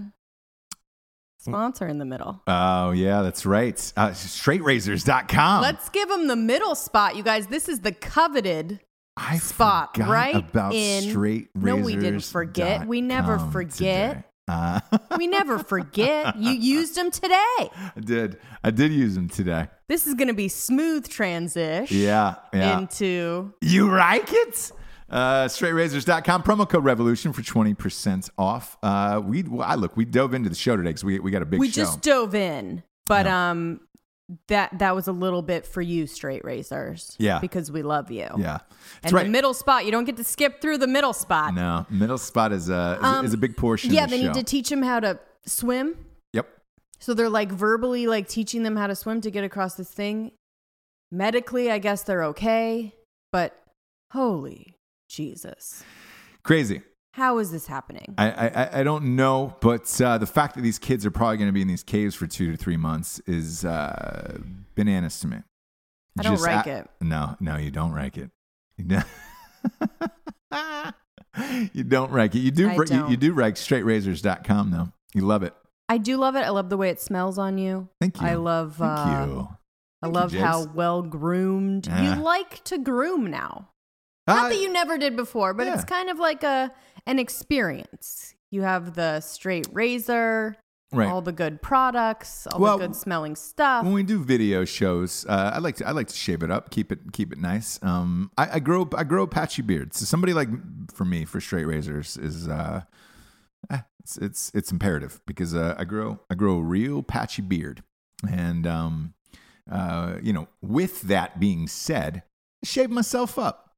[1.39, 2.41] sponsor in the middle.
[2.47, 3.75] Oh yeah, that's right.
[3.97, 5.61] Uh, straightrazors.com.
[5.61, 7.47] Let's give them the middle spot, you guys.
[7.47, 8.79] This is the coveted.
[9.17, 12.87] I spot right about in- straight No, we didn't forget.
[12.87, 14.29] We never forget.
[14.47, 14.79] Uh,
[15.17, 16.35] We never forget.
[16.37, 17.35] You used them today.
[17.35, 18.37] I did.
[18.63, 19.67] I did use them today.
[19.87, 22.35] This is going to be smooth transition Yeah.
[22.53, 22.79] Yeah.
[22.79, 23.53] into.
[23.61, 24.71] You like it?
[25.09, 28.77] Uh, straightrazors.com promo code revolution for 20% off.
[28.81, 31.41] Uh, we, well, I look, we dove into the show today because we, we got
[31.43, 31.81] a big We show.
[31.83, 33.51] just dove in, but Yeah.
[33.51, 33.81] um,
[34.47, 37.39] that that was a little bit for you, straight razors Yeah.
[37.39, 38.27] because we love you.
[38.37, 38.59] yeah.
[39.01, 39.23] That's And right.
[39.23, 41.53] the middle spot, you don't get to skip through the middle spot.
[41.53, 44.21] no, middle spot is a, is, a- is a big portion Um, Yeah, the they
[44.21, 44.27] show.
[44.31, 45.95] need to teach them how to swim.
[46.31, 46.47] yep.
[46.99, 50.31] So they're like verbally like teaching them how to swim to get across this thing.
[51.11, 52.95] Medically, I guess they're okay,
[53.31, 53.61] but
[54.11, 54.77] holy
[55.09, 55.83] Jesus.
[56.43, 56.81] Crazy.
[57.13, 58.15] How is this happening?
[58.17, 61.47] I, I, I don't know, but uh, the fact that these kids are probably going
[61.47, 64.39] to be in these caves for two to three months is uh,
[64.73, 65.37] bananas to me.
[66.17, 66.89] I don't like it.
[67.01, 68.31] No, no, you don't like it.
[68.77, 69.05] You don't,
[71.73, 72.39] you don't like it.
[72.39, 72.71] You do.
[72.71, 73.11] You, don't.
[73.11, 74.89] you do like straightrazors.com though.
[75.13, 75.53] You love it.
[75.89, 76.39] I do love it.
[76.39, 77.89] I love the way it smells on you.
[78.01, 78.27] Thank you.
[78.27, 79.47] I love Thank uh, you.
[80.01, 82.15] I Thank you, love how well groomed Yeah.
[82.15, 83.69] you like to groom now.
[84.25, 86.71] Uh, Not that you never did before, but it's kind of like a
[87.05, 88.35] an experience.
[88.51, 90.55] You have the straight razor,
[90.91, 91.09] right.
[91.09, 93.83] all the good products, all Well, the good smelling stuff.
[93.83, 96.69] when we do video shows, uh, I like to I like to shave it up,
[96.69, 97.79] keep it keep it nice.
[97.81, 100.49] Um, I, I grow I grow a patchy beard, so somebody like
[100.93, 102.81] for me for straight razors is uh,
[103.71, 107.83] eh, it's it's it's imperative because uh, I grow I grow a real patchy beard,
[108.29, 109.13] and um,
[109.69, 112.23] uh, you know, with that being said,
[112.63, 113.71] shave myself up,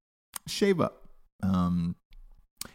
[0.48, 1.08] shave up.
[1.44, 1.96] Um,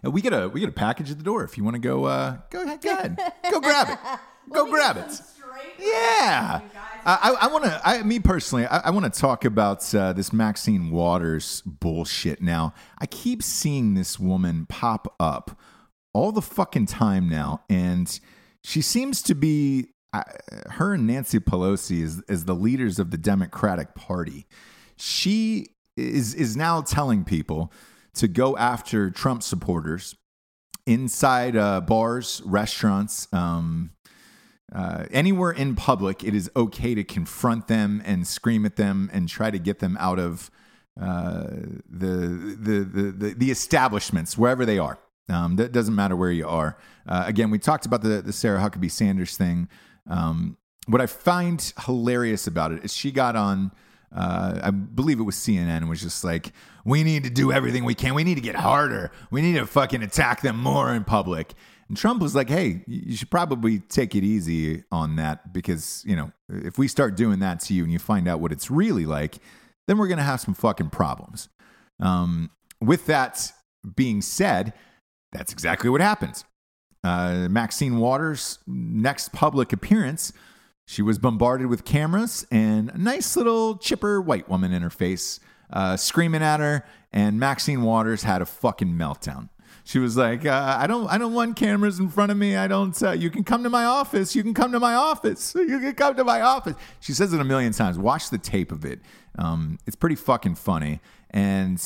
[0.02, 1.80] and we get a we get a package at the door if you want to
[1.80, 3.98] go uh, go ahead go ahead go grab it
[4.52, 5.20] go grab it.
[5.78, 6.60] Yeah.
[7.04, 10.32] I, I want to, I, me personally, I, I want to talk about uh, this
[10.32, 12.74] Maxine Waters bullshit now.
[12.98, 15.58] I keep seeing this woman pop up
[16.12, 18.20] all the fucking time now, and
[18.62, 20.24] she seems to be, uh,
[20.70, 24.46] her and Nancy Pelosi is, is the leaders of the Democratic Party.
[24.96, 27.72] She is, is now telling people
[28.14, 30.16] to go after Trump supporters
[30.86, 33.90] inside uh, bars, restaurants, um,
[34.74, 39.28] uh, anywhere in public, it is okay to confront them and scream at them and
[39.28, 40.50] try to get them out of
[41.00, 41.46] uh,
[41.88, 44.98] the, the, the the the establishments wherever they are.
[45.28, 46.76] Um, that doesn't matter where you are.
[47.06, 49.68] Uh, again, we talked about the the Sarah Huckabee Sanders thing.
[50.08, 50.56] Um,
[50.86, 53.72] what I find hilarious about it is she got on.
[54.14, 56.52] Uh, I believe it was CNN was just like,
[56.84, 58.14] we need to do everything we can.
[58.14, 59.10] We need to get harder.
[59.30, 61.54] We need to fucking attack them more in public.
[61.88, 66.16] And Trump was like, hey, you should probably take it easy on that because, you
[66.16, 69.06] know, if we start doing that to you and you find out what it's really
[69.06, 69.38] like,
[69.86, 71.48] then we're going to have some fucking problems.
[72.00, 72.50] Um,
[72.80, 73.52] with that
[73.96, 74.72] being said,
[75.32, 76.44] that's exactly what happens.
[77.04, 80.32] uh, Maxine Waters' next public appearance,
[80.90, 85.38] she was bombarded with cameras and a nice little chipper white woman in her face
[85.72, 89.50] uh, screaming at her, and Maxine Waters had a fucking meltdown.
[89.84, 92.56] She was like, uh, "I don't, I don't want cameras in front of me.
[92.56, 93.00] I don't.
[93.00, 94.34] Uh, you can come to my office.
[94.34, 95.54] You can come to my office.
[95.60, 97.96] You can come to my office." She says it a million times.
[97.96, 98.98] Watch the tape of it.
[99.38, 101.78] Um, it's pretty fucking funny, and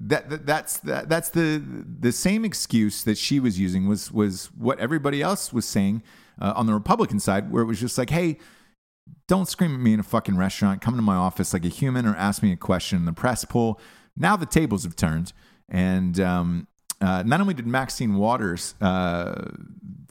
[0.00, 1.62] that, that that's that, that's the
[2.00, 6.02] the same excuse that she was using was was what everybody else was saying
[6.40, 8.38] uh, on the Republican side, where it was just like, "Hey."
[9.26, 10.80] Don't scream at me in a fucking restaurant.
[10.80, 13.44] Come to my office like a human or ask me a question in the press
[13.44, 13.80] pool.
[14.16, 15.32] Now the tables have turned.
[15.68, 16.68] And um,
[17.00, 19.50] uh, not only did Maxine Waters uh,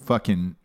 [0.04, 0.56] fucking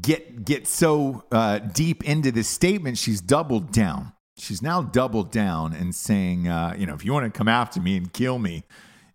[0.00, 4.12] get get so uh, deep into this statement, she's doubled down.
[4.36, 7.80] She's now doubled down and saying, uh, you know, if you want to come after
[7.80, 8.62] me and kill me,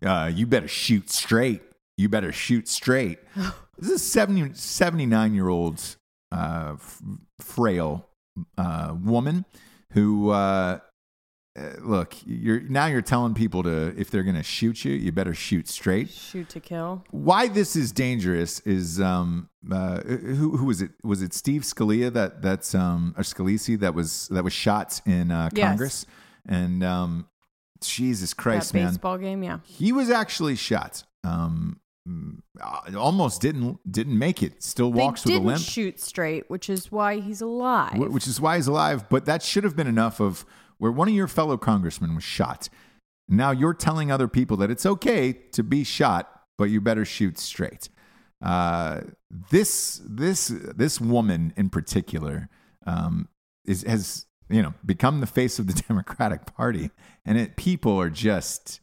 [0.04, 1.62] uh, you better shoot straight.
[1.96, 3.20] You better shoot straight.
[3.78, 5.96] this is 70, 79 year old
[6.32, 7.02] uh, f-
[7.40, 8.08] frail
[8.58, 9.44] uh, woman
[9.92, 10.78] who uh,
[11.56, 15.12] uh, look you're now you're telling people to if they're going to shoot you you
[15.12, 17.04] better shoot straight Shoot to kill.
[17.12, 22.12] why this is dangerous is um uh who who was it was it Steve Scalia
[22.12, 25.68] that that's um or Scalise that was that was shot in uh Yes.
[25.68, 26.06] Congress
[26.48, 27.28] and um
[27.80, 29.58] Jesus Christ that man baseball game, yeah.
[29.62, 31.78] he was actually shot um
[32.96, 36.68] almost didn't didn't make it still walks they with a didn't limp shoot straight, which
[36.68, 37.96] is why he's alive.
[37.96, 39.08] Which is why he's alive.
[39.08, 40.44] But that should have been enough of
[40.78, 42.68] where one of your fellow congressmen was shot.
[43.28, 47.38] Now you're telling other people that it's okay to be shot, but you better shoot
[47.38, 47.88] straight.
[48.42, 49.00] Uh,
[49.50, 52.50] this this this woman in particular
[52.86, 53.28] um,
[53.64, 56.90] is has you know become the face of the Democratic Party,
[57.24, 58.80] and it people are just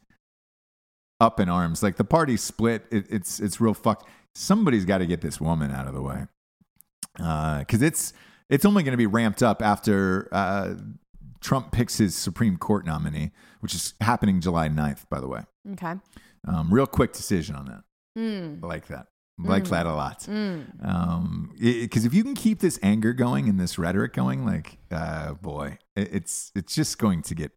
[1.21, 1.81] up in arms.
[1.81, 4.07] Like the party split, it, it's it's real fucked.
[4.35, 6.25] Somebody's got to get this woman out of the way
[7.15, 8.13] because it's
[8.49, 10.73] it's only going to be ramped up after uh,
[11.39, 15.41] Trump picks his Supreme Court nominee, which is happening July 9th, by the way.
[15.73, 15.95] okay.
[16.47, 17.83] Um, real quick decision on that.
[18.17, 18.63] Mm.
[18.63, 19.07] I like that.
[19.43, 20.21] I like that a lot.
[20.21, 20.85] Mm.
[20.85, 25.33] Um, because if you can keep this anger going and this rhetoric going, like, uh,
[25.35, 27.51] boy, it, it's it's just going to get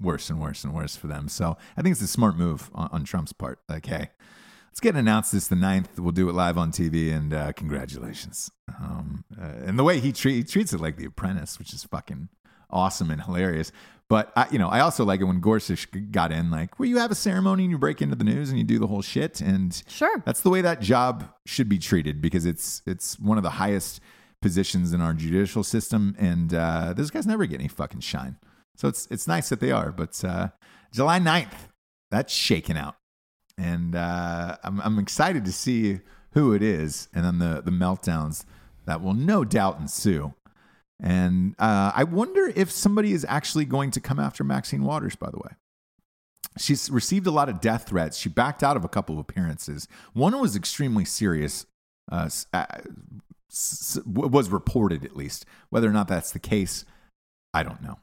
[0.00, 1.28] worse and worse and worse for them.
[1.28, 3.60] So I think it's a smart move on, on Trump's part.
[3.68, 4.10] Like, hey,
[4.70, 5.98] let's get announced this the 9th.
[5.98, 8.50] We'll do it live on TV, and uh, congratulations.
[8.80, 11.84] Um, uh, and the way he, treat, he treats it like The Apprentice, which is
[11.84, 12.28] fucking
[12.70, 13.72] awesome and hilarious.
[14.08, 16.98] But I, you know, I also like it when Gorsuch got in, like, where you
[16.98, 19.40] have a ceremony and you break into the news and you do the whole shit,
[19.40, 20.22] and Sure.
[20.24, 24.00] that's the way that job should be treated because it's it's one of the highest
[24.40, 28.36] positions in our judicial system, and uh, those guys never get any fucking shine.
[28.76, 29.90] So it's it's nice that they are.
[29.90, 30.48] But uh,
[30.92, 31.70] July 9th,
[32.10, 32.96] that's shaking out,
[33.58, 36.00] and uh, I'm I'm excited to see
[36.32, 38.44] who it is, and then the the meltdowns
[38.84, 40.34] that will no doubt ensue.
[41.02, 45.16] And uh, I wonder if somebody is actually going to come after Maxine Waters.
[45.16, 45.54] By the way.
[46.58, 48.16] She's received a lot of death threats.
[48.16, 49.88] She backed out of a couple of appearances.
[50.14, 51.66] One was extremely serious,
[52.10, 52.64] uh, uh,
[54.06, 55.44] was reported at least.
[55.68, 56.86] Whether or not that's the case,
[57.52, 57.98] I don't know.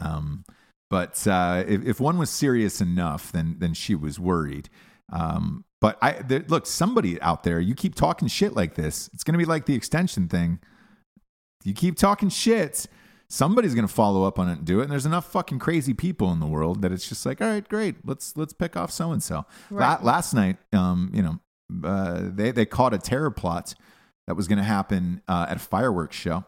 [0.00, 0.44] Um,
[0.90, 4.68] but uh, if, if one was serious enough, then then she was worried.
[5.12, 9.24] Um, but I there, look, somebody out there, you keep talking shit like this, it's
[9.24, 10.60] going to be like the extension thing.
[11.64, 12.86] You keep talking shit,
[13.28, 14.84] somebody's going to follow up on it and do it.
[14.84, 17.68] And there's enough fucking crazy people in the world that it's just like, all right,
[17.68, 19.44] great, let's let's pick off so and so.
[20.04, 21.40] Last night, um, you know,
[21.88, 23.74] uh, they they caught a terror plot
[24.28, 26.44] that was going to happen uh, at a fireworks show.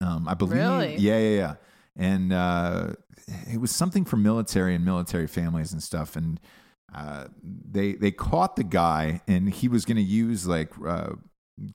[0.00, 0.96] Um, I believe, Really?
[0.96, 1.54] yeah, yeah, yeah,
[1.96, 2.92] and uh,
[3.52, 6.16] it was something for military and military families and stuff.
[6.16, 6.40] And
[6.94, 11.10] uh, they they caught the guy, and he was going to use like uh,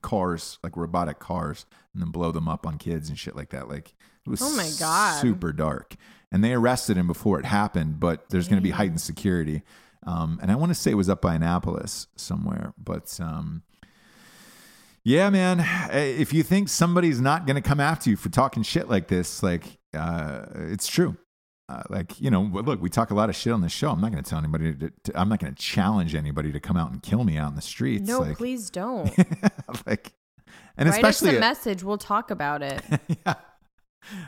[0.02, 3.68] cars, like robotic cars, and then blow them up on kids and shit like that.
[3.68, 3.94] Like
[4.26, 5.20] it was Oh my God.
[5.20, 5.94] super dark.
[6.32, 9.62] And they arrested him before it happened, but there's going to be heightened security.
[10.06, 13.62] Um, and I want to say it was up by Annapolis somewhere, but um,
[15.04, 15.64] yeah, man.
[15.92, 19.42] If you think somebody's not going to come after you for talking shit like this,
[19.42, 21.16] like uh, it's true.
[21.68, 23.90] Uh, like you know, look, we talk a lot of shit on this show.
[23.90, 24.72] I'm not going to tell anybody.
[24.74, 27.48] To, to, I'm not going to challenge anybody to come out and kill me out
[27.50, 28.08] in the streets.
[28.08, 29.10] No, like, please don't.
[29.86, 30.12] like,
[30.76, 31.82] and Write us especially a message.
[31.82, 32.82] We'll talk about it.
[33.26, 33.34] yeah.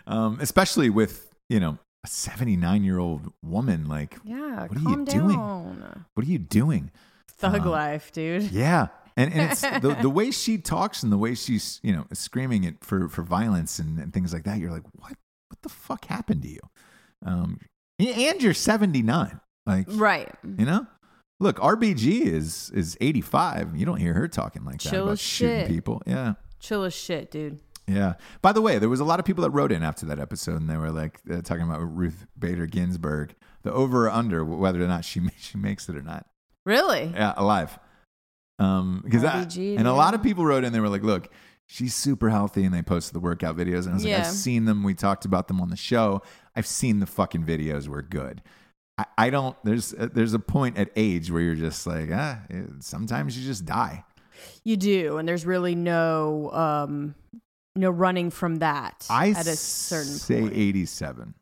[0.06, 3.86] Um, especially with, you know, a 79 year old woman.
[3.86, 5.36] Like, Yeah, What are you calm doing?
[5.36, 6.04] down.
[6.14, 6.90] what are you doing?
[7.28, 8.50] Thug Uh, life, dude.
[8.50, 8.88] Yeah.
[9.16, 12.64] And, and it's the, the way she talks and the way she's, you know, screaming
[12.64, 14.58] it for, for violence and, and things like that.
[14.58, 15.12] You're like, what,
[15.58, 16.60] what the fuck happened to you?
[17.24, 17.58] Um,
[17.98, 19.40] and you're 79.
[19.66, 20.32] Like, Right.
[20.44, 20.86] you know?
[21.40, 23.76] Look, RBG is is 85.
[23.76, 25.68] You don't hear her talking like that Chill about as shooting shit.
[25.68, 26.02] people.
[26.06, 26.34] Yeah.
[26.58, 27.60] Chill as shit, dude.
[27.86, 28.14] Yeah.
[28.42, 30.60] By the way, there was a lot of people that wrote in after that episode,
[30.60, 34.82] and they were like uh, talking about Ruth Bader Ginsburg, the over or under, whether
[34.82, 36.26] or not she she makes it or not.
[36.66, 37.12] Really?
[37.14, 37.78] Yeah, alive.
[38.58, 41.28] Um, because and a lot of people wrote in, they were like, "Look,
[41.68, 44.64] she's super healthy," and they posted the workout videos, and I was like, "I've seen
[44.64, 44.82] them.
[44.82, 46.22] We talked about them on the show.
[46.56, 47.86] I've seen the fucking videos.
[47.86, 48.42] We're good."
[48.98, 49.56] I, I don't.
[49.64, 53.46] There's uh, there's a point at age where you're just like, ah, eh, sometimes you
[53.46, 54.04] just die.
[54.64, 57.14] You do, and there's really no um
[57.76, 60.54] no running from that I at a certain say point.
[60.54, 61.34] 87.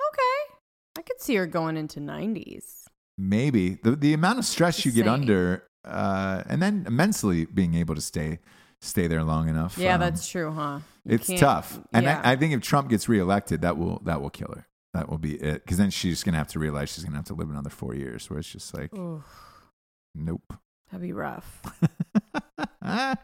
[0.00, 0.54] Okay.
[0.98, 2.84] I could see her going into 90s.
[3.18, 7.74] Maybe the the amount of stress Just you get under, uh, and then mentally being
[7.74, 8.38] able to stay
[8.82, 9.78] stay there long enough.
[9.78, 10.80] Yeah, um, that's true, huh?
[11.04, 11.80] You it's tough.
[11.92, 12.20] And yeah.
[12.22, 14.66] I, I think if Trump gets reelected, that will that will kill her.
[14.94, 15.64] That will be it.
[15.64, 18.28] Because then she's gonna have to realize she's gonna have to live another four years,
[18.28, 19.24] where it's just like, Oof,
[20.14, 20.52] nope.
[20.90, 21.62] that'd be rough.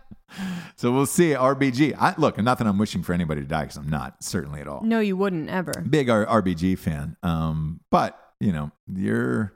[0.76, 1.30] so we'll see.
[1.30, 1.94] RBG.
[1.98, 4.82] I, look, nothing I'm wishing for anybody to die because I'm not certainly at all.
[4.82, 5.72] No, you wouldn't ever.
[5.88, 7.16] big R- RBG fan.
[7.22, 9.52] Um, but you know, you're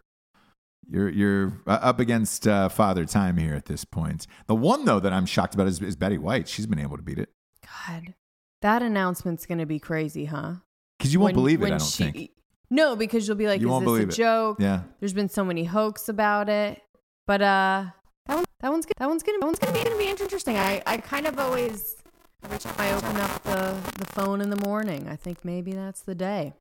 [0.89, 4.26] you're you're up against uh, Father Time here at this point.
[4.47, 6.49] The one though that I'm shocked about is, is Betty White.
[6.49, 7.30] She's been able to beat it
[7.89, 8.14] God,
[8.61, 10.55] that announcement's gonna be crazy, huh?
[10.99, 11.66] because you won't When- believe it.
[11.66, 12.30] I don't she- think.
[12.70, 14.11] No, because you'll be like, You "Is this a it.
[14.12, 14.83] joke?" Yeah.
[14.99, 16.80] There's been so many hoax about it,
[17.26, 17.85] but uh,
[18.26, 18.95] that one, that one's good.
[18.99, 20.57] That one's gonna, that one's gonna be, gonna be interesting.
[20.57, 21.97] I, I kind of always,
[22.43, 26.01] every time I open up the, the phone in the morning, I think maybe that's
[26.01, 26.55] the day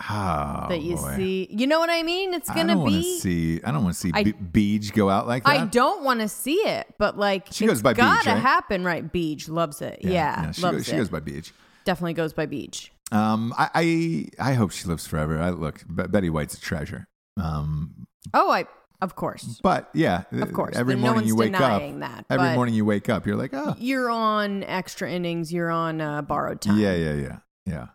[0.00, 1.14] Oh, that you boy.
[1.16, 1.48] see.
[1.50, 2.34] You know what I mean?
[2.34, 3.18] It's gonna I don't be.
[3.20, 3.60] see.
[3.62, 4.32] I don't want to see I- Be-
[4.78, 5.50] Beej go out like that.
[5.60, 8.38] I don't want to see it, but like She goes by Beach, gotta right?
[8.40, 9.10] happen, right?
[9.12, 10.00] Beach loves it.
[10.02, 11.52] Yeah, she, loves goes, she goes by Beej.
[11.84, 12.90] Definitely goes by Beach.
[13.12, 15.38] Um, I, I I hope she lives forever.
[15.40, 17.06] I look, Be- Betty White's a treasure.
[17.40, 18.66] Um, Oh, I
[19.02, 20.76] of course, but yeah, of course.
[20.76, 21.82] Every no morning one's you wake up.
[22.00, 22.24] that.
[22.30, 25.52] Every morning you wake up, you're like, oh, you're on extra innings.
[25.52, 26.78] You're on uh, borrowed time.
[26.78, 27.86] Yeah, yeah, yeah, yeah.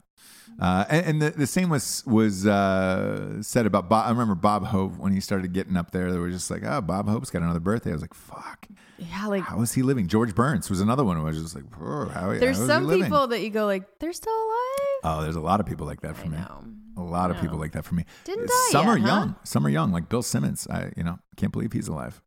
[0.59, 4.07] Uh, and, and the, the same was was uh, said about Bob.
[4.07, 6.11] I remember Bob Hope when he started getting up there.
[6.11, 9.27] They were just like, "Oh, Bob Hope's got another birthday." I was like, "Fuck, Yeah,
[9.27, 12.09] like how is he living?" George Burns was another one who was just like, "Oh,
[12.09, 14.99] how, there's how is he some living?" people that you go like they're still alive.
[15.03, 16.37] Oh, there's a lot of people like that for I me.
[16.37, 16.63] know.
[16.97, 18.03] A lot of I people like that for me.
[18.25, 19.07] Didn't Some yet, are huh?
[19.07, 19.35] young.
[19.45, 20.67] Some are young, like Bill Simmons.
[20.69, 22.21] I, you know, can't believe he's alive.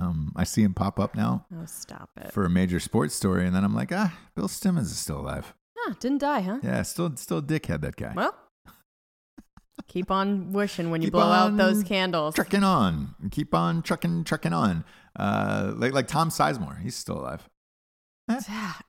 [0.00, 2.32] Um, I see him pop up now Oh, stop it.
[2.32, 5.54] for a major sports story, and then I'm like, ah, Bill Simmons is still alive.
[5.86, 6.58] Huh, didn't die, huh?
[6.62, 7.80] Yeah, still, still a dickhead.
[7.82, 8.12] That guy.
[8.14, 8.34] Well,
[9.88, 12.34] keep on wishing when you Keep blow out on those candles.
[12.34, 13.14] trucking on.
[13.30, 14.84] Keep on trucking, trucking on.
[15.18, 17.48] Uh, like like Tom Sizemore, he's still alive.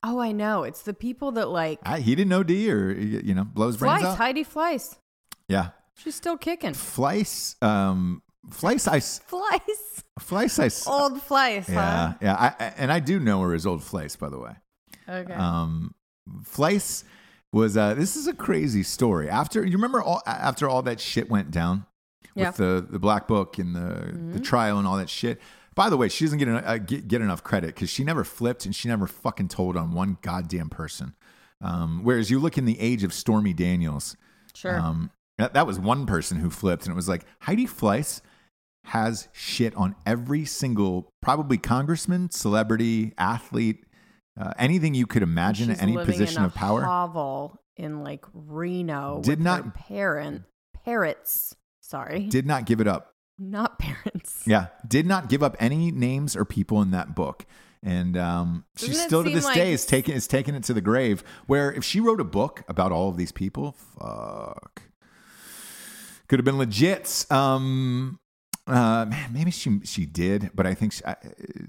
[0.02, 0.64] Oh, I know.
[0.64, 4.06] It's the people that like I, he didn't OD or you know blows brains Fleiss,
[4.06, 4.16] out.
[4.16, 4.96] Heidi Fleiss.
[5.48, 6.72] Yeah, She's still kicking.
[6.72, 7.60] Fleiss.
[7.62, 8.86] Um, Fleiss.
[8.90, 10.02] I s- Fleiss.
[10.20, 10.58] Fleiss.
[10.60, 12.34] I s- Old Fleiss, yeah, yeah.
[12.34, 14.52] I, I, and I do know her as old Fleiss, by the way.
[15.08, 15.32] Okay.
[15.32, 15.94] Um,
[16.42, 17.04] Fleiss
[17.52, 17.76] was.
[17.76, 19.28] Uh, this is a crazy story.
[19.28, 21.86] After you remember all after all that shit went down
[22.34, 22.48] Yeah.
[22.48, 25.40] with the the black book and the the trial and all that shit.
[25.74, 28.24] By the way, she doesn't get en- uh, get, get enough credit because she never
[28.24, 31.14] flipped and she never fucking told on one goddamn person.
[31.60, 34.16] Um, whereas you look in the age of Stormy Daniels,
[34.54, 34.76] sure.
[34.78, 38.20] um, that, that was one person who flipped, and it was like Heidi Fleiss
[38.86, 43.84] has shit on every single, probably congressman, celebrity, athlete,
[44.38, 46.82] uh, anything you could imagine, She's any position of power.
[46.82, 49.20] Hovel in like Reno.
[49.22, 50.42] Did with not- her parent
[50.84, 51.54] parrots.
[51.80, 53.14] Sorry, Did not give it up.
[53.38, 54.42] not parents.
[54.46, 57.46] Yeah, did not give up any names or people in that book.
[57.82, 60.80] And um, she still to this like- day is taking is taking it to the
[60.80, 61.22] grave.
[61.46, 64.82] Where if she wrote a book about all of these people, fuck,
[66.28, 67.24] could have been legit.
[67.30, 68.18] Um,
[68.68, 71.02] uh, man, maybe she she did, but I think she,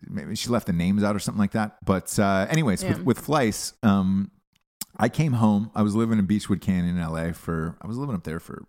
[0.08, 1.78] maybe she left the names out or something like that.
[1.86, 2.90] But uh, anyways, Yeah.
[2.90, 4.32] with with Fleiss, um,
[4.98, 5.72] I came home.
[5.76, 7.34] I was living in Beachwood Canyon in L.A.
[7.34, 8.66] for I was living up there for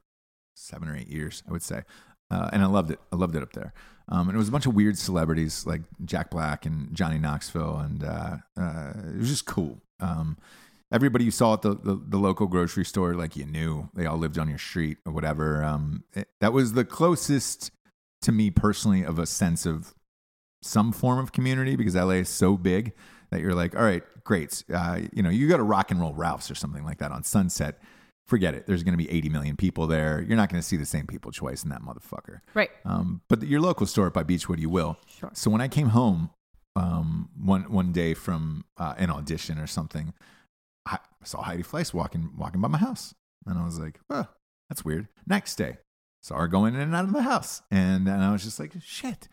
[0.54, 1.82] seven or eight years, I would say,
[2.30, 3.00] uh, and I loved it.
[3.12, 3.72] I loved it up there.
[4.08, 7.76] Um, and it was a bunch of weird celebrities like Jack Black and Johnny Knoxville,
[7.78, 9.80] and uh, uh, it was just cool.
[10.00, 10.36] Um,
[10.92, 14.16] everybody you saw at the, the, the local grocery store, like you knew, they all
[14.18, 15.62] lived on your street or whatever.
[15.62, 17.70] Um, it- that was the closest
[18.22, 19.94] to me personally of a sense of
[20.62, 22.92] some form of community because LA is so big
[23.30, 24.62] that you're like, all right, great.
[24.72, 27.24] Uh, you know, you go to Rock and Roll Ralph's or something like that on
[27.24, 27.80] Sunset.
[28.26, 28.66] Forget it.
[28.66, 30.24] There's going to be 80 million people there.
[30.26, 32.40] You're not going to see the same people twice in that motherfucker.
[32.54, 32.70] Right.
[32.84, 34.98] Um, but your local store by Beachwood, you will.
[35.18, 35.30] Sure.
[35.32, 36.30] So when I came home
[36.76, 40.14] um, one one day from uh, an audition or something,
[40.86, 43.14] I saw Heidi Fleiss walking walking by my house,
[43.46, 44.26] and I was like, "Oh,
[44.68, 45.78] that's weird." Next day,
[46.20, 48.72] saw her going in and out of the house, and and I was just like,
[48.82, 49.28] shit.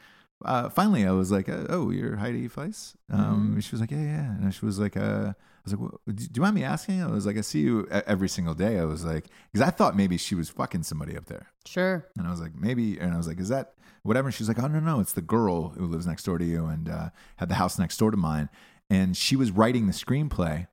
[0.45, 4.03] Uh, finally, I was like, uh, "Oh, you're Heidi Fleiss." Um, She was like, "Yeah,
[4.03, 7.01] yeah," and she was like, uh, "I was like, "What- do you mind me asking?"
[7.01, 9.95] I was like, "I see you every single day." I was like, because I thought
[9.97, 12.05] maybe she was fucking somebody up there, Sure.
[12.17, 13.73] and I was like, maybe, and I was like, "Is that
[14.03, 16.45] whatever?" And she's like, "Oh no, no, it's the girl who lives next door to
[16.45, 18.49] you and uh, had the house next door to mine,
[18.91, 20.67] and she was writing the screenplay."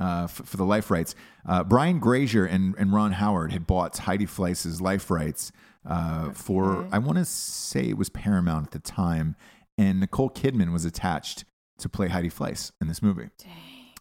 [0.00, 1.14] Uh, f- for the life rights,
[1.46, 5.52] uh, Brian Grazer and, and Ron Howard had bought Heidi Fleiss's life rights
[5.86, 6.88] uh, for.
[6.90, 9.36] I want to say it was Paramount at the time,
[9.76, 11.44] and Nicole Kidman was attached
[11.80, 13.28] to play Heidi Fleiss in this movie.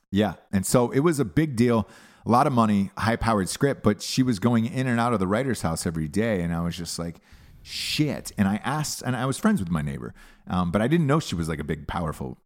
[0.10, 1.88] Yeah, and so it was a big deal,
[2.26, 5.28] a lot of money, high-powered script, but she was going in and out of the
[5.28, 7.20] writer's house every day, and I was just like,
[7.62, 8.32] shit.
[8.38, 10.14] And I asked, and I was friends with my neighbor,
[10.48, 12.38] um, but I didn't know she was like a big, powerful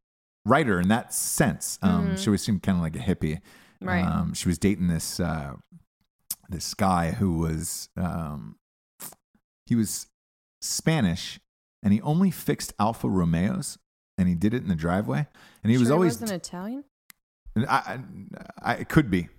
[0.46, 1.80] writer in that sense.
[1.82, 3.42] Um, She always seemed kind of like a hippie.
[3.82, 4.04] Right.
[4.04, 5.54] Um, she was dating this uh,
[6.50, 8.56] this guy who was um,
[9.66, 10.08] he was
[10.62, 11.40] Spanish,
[11.82, 13.78] and he only fixed Alfa Romeos,
[14.18, 15.28] and he did it in the driveway,
[15.64, 16.84] and he was Sure always wasn't Italian.
[17.58, 18.00] I, I,
[18.62, 19.30] I it could be.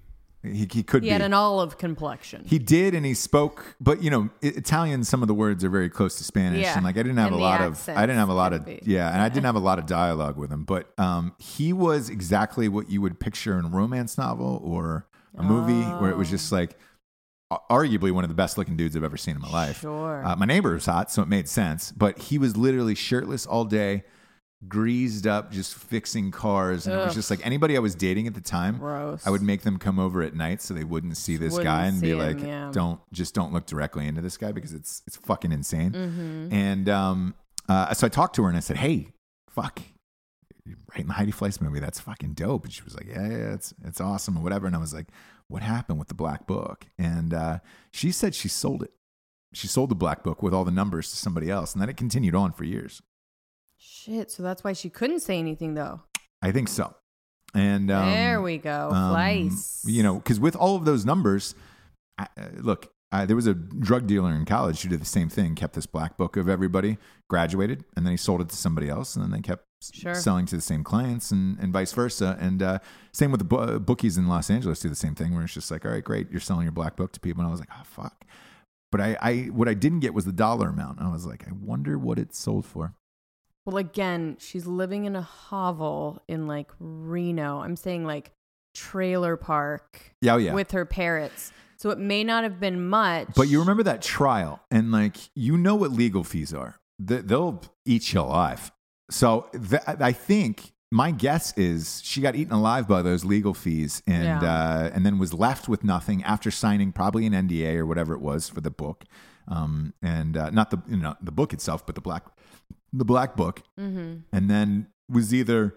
[0.44, 1.12] He, he could He be.
[1.12, 2.44] had an olive complexion.
[2.46, 5.02] he did, and he spoke, but you know, Italian.
[5.04, 7.32] Some of the words are very close to Spanish, Yeah, and like I didn't have
[7.32, 8.80] and a lot of, I didn't have a lot of, be.
[8.84, 10.64] yeah, and I didn't have a lot of dialogue with him.
[10.64, 15.42] But um, he was exactly what you would picture in a romance novel or a
[15.42, 16.56] movie, where it was just Oh.
[16.56, 16.76] like,
[17.70, 19.80] arguably one of the best looking dudes I've ever seen in my life.
[19.80, 20.24] Sure.
[20.26, 21.92] Uh, my neighbor was hot, so it made sense.
[21.92, 24.04] But he was literally shirtless all day,
[24.68, 26.86] greased up, just fixing cars.
[26.86, 29.26] And it was just like anybody I was dating at the time, Gross.
[29.26, 31.86] I would make them come over at night so they wouldn't see this Wouldn't guy
[31.86, 32.70] and be see like, him, yeah.
[32.72, 36.54] "Don't just don't look directly into this guy because it's it's fucking insane." Mm-hmm.
[36.54, 37.34] And um,
[37.68, 39.08] uh, so I talked to her and I said, "Hey,
[39.48, 39.80] fuck."
[40.66, 42.64] You're Writing the Heidi Fleiss movie, that's fucking dope.
[42.64, 45.08] And she was like, "Yeah, yeah, it's it's awesome, or whatever." And I was like,
[45.48, 47.58] "What happened with the black book?" And uh,
[47.92, 48.92] she said she sold it.
[49.52, 51.98] She sold the black book with all the numbers to somebody else, and then it
[51.98, 53.02] continued on for years.
[53.86, 54.30] Shit.
[54.30, 56.00] So that's why she couldn't say anything though.
[56.42, 56.94] I think so.
[57.54, 58.90] And um, there we go.
[58.90, 59.82] um, Fleiss.
[59.86, 61.54] You know, because with all of those numbers,
[62.18, 62.92] I, uh, look,
[63.26, 66.16] there was a drug dealer in college who did the same thing, kept this black
[66.16, 66.98] book of everybody,
[67.30, 70.14] graduated, and then he sold it to somebody else, and then they kept Sure.
[70.14, 72.38] selling to the same clients and, and vice versa.
[72.40, 72.78] And uh,
[73.12, 75.70] same with the uh, bookies in Los Angeles do the same thing, where it's just
[75.70, 77.42] like, all right, great, you're selling your black book to people.
[77.42, 78.24] And I was like, oh, fuck.
[78.90, 81.00] But I, I what I didn't get was the dollar amount.
[81.02, 82.94] I was like, I wonder what it sold for.
[83.66, 87.60] Well, again, she's living in a hovel in like Reno.
[87.60, 88.30] I'm saying like
[88.74, 90.52] trailer park Yeah, oh, yeah.
[90.52, 91.50] with her parrots.
[91.78, 93.28] So it may not have been much.
[93.34, 96.76] But you remember that trial, and like you know what legal fees are.
[96.98, 98.70] They- They'll eat you alive.
[99.10, 104.00] So th- I think my guess is she got eaten alive by those legal fees,
[104.06, 104.40] and Yeah.
[104.42, 108.20] uh, and then was left with nothing after signing probably an NDA or whatever it
[108.20, 109.02] was for the book,
[109.48, 112.24] um, and uh, not the you know the book itself, but the black
[112.92, 114.18] the black book, Mm-hmm.
[114.32, 115.74] and then was either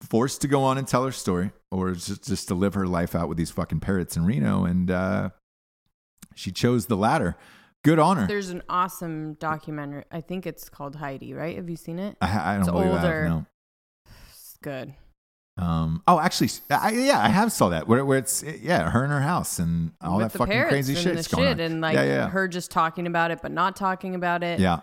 [0.00, 3.14] forced to go on and tell her story or just, just to live her life
[3.14, 4.64] out with these fucking parrots in Reno.
[4.64, 5.30] And uh,
[6.34, 7.36] she chose the latter.
[7.84, 8.26] Good on her.
[8.26, 10.04] There's an awesome documentary.
[10.10, 11.54] I think it's called Heidi, right?
[11.56, 12.16] Have you seen it?
[12.20, 13.46] I, I don't it's believe I have, no.
[14.62, 14.94] Good.
[15.58, 19.10] Um, oh, actually, I, yeah, I have saw that where, where it's yeah, her in
[19.10, 21.60] her house and all With that fucking crazy and shit's going shit on.
[21.60, 24.60] and like yeah, yeah, her just talking about it but not talking about it.
[24.60, 24.80] yeah.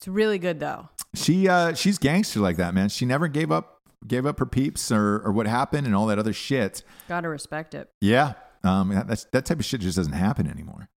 [0.00, 0.88] It's really good though.
[1.14, 2.88] She uh, she's gangster like that, man.
[2.88, 6.18] She never gave up gave up her peeps or or what happened and all that
[6.18, 6.82] other shit.
[7.06, 7.88] Gotta respect it.
[8.00, 8.32] Yeah,
[8.64, 10.88] um, that, that's, that type of shit just doesn't happen anymore.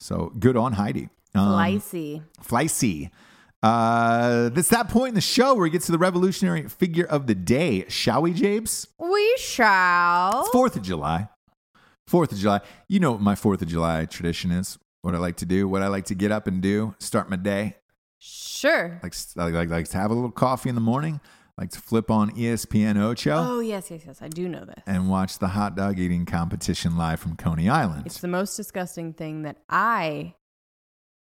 [0.00, 1.08] So good on Heidi.
[1.34, 2.22] Um, Flicey.
[2.42, 3.10] Flicey.
[3.62, 7.26] Uh, it's that point in the show where we get to the revolutionary figure of
[7.26, 7.84] the day.
[7.88, 8.86] Shall we, Jabes?
[8.98, 10.42] We shall.
[10.42, 11.28] It's Fourth of July.
[12.06, 12.60] Fourth of July.
[12.88, 14.78] You know what my Fourth of July tradition is.
[15.02, 15.68] What I like to do.
[15.68, 16.94] What I like to get up and do.
[16.98, 17.76] Start my day.
[18.18, 19.00] Sure.
[19.02, 21.20] Like like like, like to have a little coffee in the morning.
[21.56, 24.22] Like to flip on ESPN Ocho Oh yes, yes, yes.
[24.22, 24.80] I do know this.
[24.86, 28.04] and watch the hot dog eating competition live from Coney Island.
[28.06, 30.34] It's the most disgusting thing that I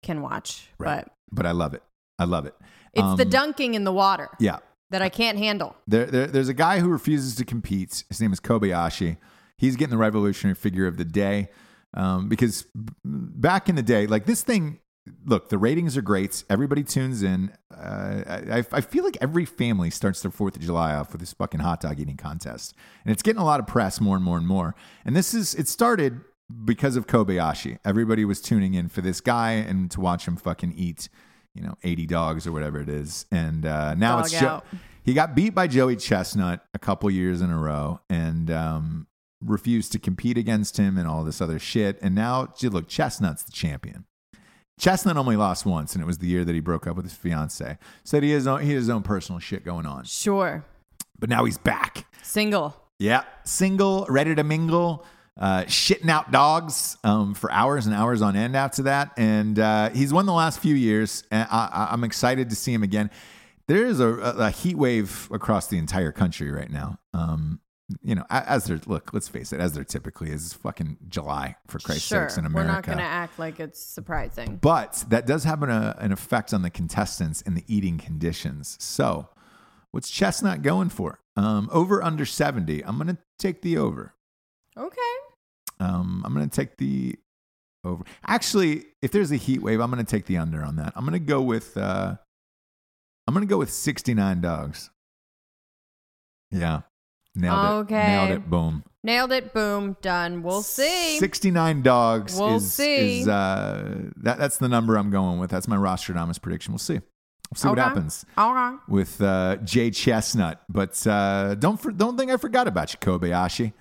[0.02, 1.04] can watch, Right.
[1.04, 1.82] but but I love it.
[2.18, 2.54] I love it.
[2.92, 4.58] it's the Um, dunking in the water Yeah.
[4.90, 5.74] that I can't handle.
[5.88, 8.04] There, there, there's a guy who refuses to compete.
[8.08, 9.16] His name is Kobayashi.
[9.58, 11.48] He's getting the revolutionary figure of the day
[11.94, 12.66] um, because
[13.04, 14.78] back in the day, like this thing,
[15.24, 16.44] look, the ratings are great.
[16.48, 17.52] Everybody tunes in.
[17.76, 18.22] Uh,
[18.52, 21.60] I, I feel like every family starts their Fourth of July off with this fucking
[21.60, 22.74] hot dog eating contest,
[23.04, 24.74] and it's getting a lot of press more and more and more.
[25.04, 26.20] And this is it started
[26.64, 27.78] because of Kobayashi.
[27.84, 31.08] Everybody was tuning in for this guy and to watch him fucking eat,
[31.54, 33.26] you know, 80 dogs or whatever it is.
[33.30, 34.62] And uh, now Dog it's jo-
[35.04, 39.06] he got beat by Joey Chestnut a couple years in a row and um,
[39.42, 41.98] refused to compete against him and all this other shit.
[42.02, 44.04] And now, look, Chestnut's the champion.
[44.78, 47.14] Chestnut only lost once, and it was the year that he broke up with his
[47.14, 47.78] fiance.
[48.02, 50.64] Said he has own, he has his own personal shit going on, Sure.
[51.18, 52.06] but now he's back.
[52.22, 52.74] Single.
[52.98, 55.04] Yeah, single, ready to mingle,
[55.38, 59.12] uh, shitting out dogs um, for hours and hours on end after that.
[59.16, 62.82] And uh, he's won the last few years, and I, I'm excited to see him
[62.82, 63.10] again.
[63.66, 66.98] There is a, a heat wave across the entire country right now.
[67.14, 67.60] Um,
[68.02, 71.56] you know, as there look, let's face it, as there typically is, it's fucking July
[71.66, 72.28] for Christ's Sure.
[72.28, 72.68] sakes in America.
[72.68, 74.56] We're not going to act like it's surprising.
[74.56, 78.76] But that does have an, uh, an effect on the contestants and the eating conditions.
[78.80, 79.28] So,
[79.90, 81.20] what's Chestnut going for?
[81.36, 82.84] Um, over under 70.
[82.84, 84.14] I'm going to take the over.
[84.76, 85.00] Okay.
[85.84, 87.16] Um, I'm going to take the
[87.84, 88.04] over.
[88.26, 90.92] Actually, if there's a heat wave, I'm going to take the under on that.
[90.96, 92.16] I'm going to go with uh,
[93.26, 94.90] I'm going to go with 69 dogs.
[96.50, 96.82] Yeah.
[97.34, 97.94] Nailed it.
[97.94, 98.06] Okay.
[98.06, 98.50] Nailed it.
[98.50, 98.84] Boom.
[99.02, 99.52] Nailed it.
[99.52, 99.96] Boom.
[100.02, 100.42] Done.
[100.42, 101.18] We'll see.
[101.18, 103.20] 69 dogs We'll is, see.
[103.20, 105.50] is uh, that, that's the number I'm going with.
[105.50, 106.72] That's my Rostradamus prediction.
[106.72, 107.00] We'll see.
[107.50, 108.78] We'll see what happens All right.
[108.88, 110.62] with uh, Jay Chestnut.
[110.68, 113.72] But uh, don't for, don't think I forgot about you, Kobayashi.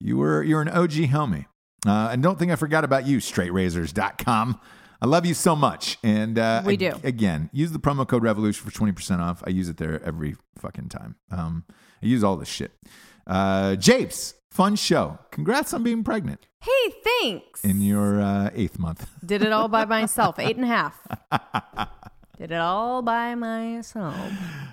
[0.00, 1.46] You were you're an OG homie.
[1.86, 4.60] Uh, and don't think I forgot about you, straightrazors.com.
[5.02, 5.96] I love you so much.
[6.02, 6.92] And uh, We ag- do.
[7.02, 9.42] Again, use the promo code revolution for 20% off.
[9.46, 11.16] I use it there every fucking time.
[11.30, 11.64] Um,
[12.02, 12.72] I use all this shit.
[13.26, 15.18] Uh, Jabes, fun show.
[15.30, 17.64] Congrats on being pregnant Hey, thanks.
[17.64, 19.08] in your uh, eighth month.
[19.24, 20.38] Did it all by myself.
[20.38, 21.88] Eight and a half.
[22.40, 24.16] Did it all by myself.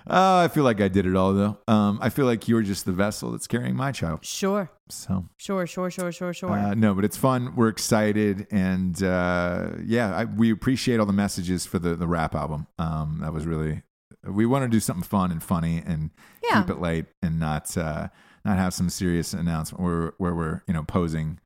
[0.10, 1.58] Oh, I feel like I did it all though.
[1.68, 4.24] Um, I feel like you're just the vessel that's carrying my child.
[4.24, 4.72] Sure.
[4.88, 6.50] So Sure, sure, sure, sure, sure.
[6.54, 7.58] uh, no, but it's fun.
[7.58, 12.36] We're excited, and uh, yeah, I, we appreciate all the messages for the the rap
[12.36, 12.68] album.
[12.80, 13.84] Um, that was really.
[14.24, 16.12] We want to do something fun and funny and
[16.44, 16.62] Yeah.
[16.62, 18.08] keep it light and not uh,
[18.46, 21.42] not have some serious announcement where where we're you know posing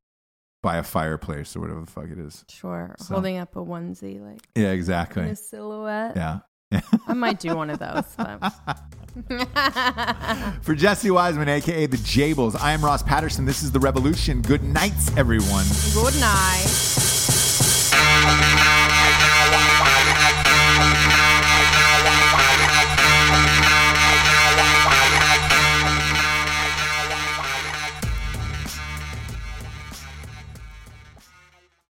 [0.63, 2.43] by a fireplace or whatever the fuck it is.
[2.49, 2.95] sure.
[2.99, 5.23] so- Holding up a onesie, like Yeah, in exactly.
[5.29, 6.15] a silhouette.
[6.15, 6.39] Yeah.
[7.07, 8.05] I might do one of those.
[10.61, 13.43] For Jesse Wiseman, aka the Jables, I am Ross Patterson.
[13.45, 14.41] This is the Revolution.
[14.41, 15.65] Good nights, everyone.
[15.93, 16.63] Good night.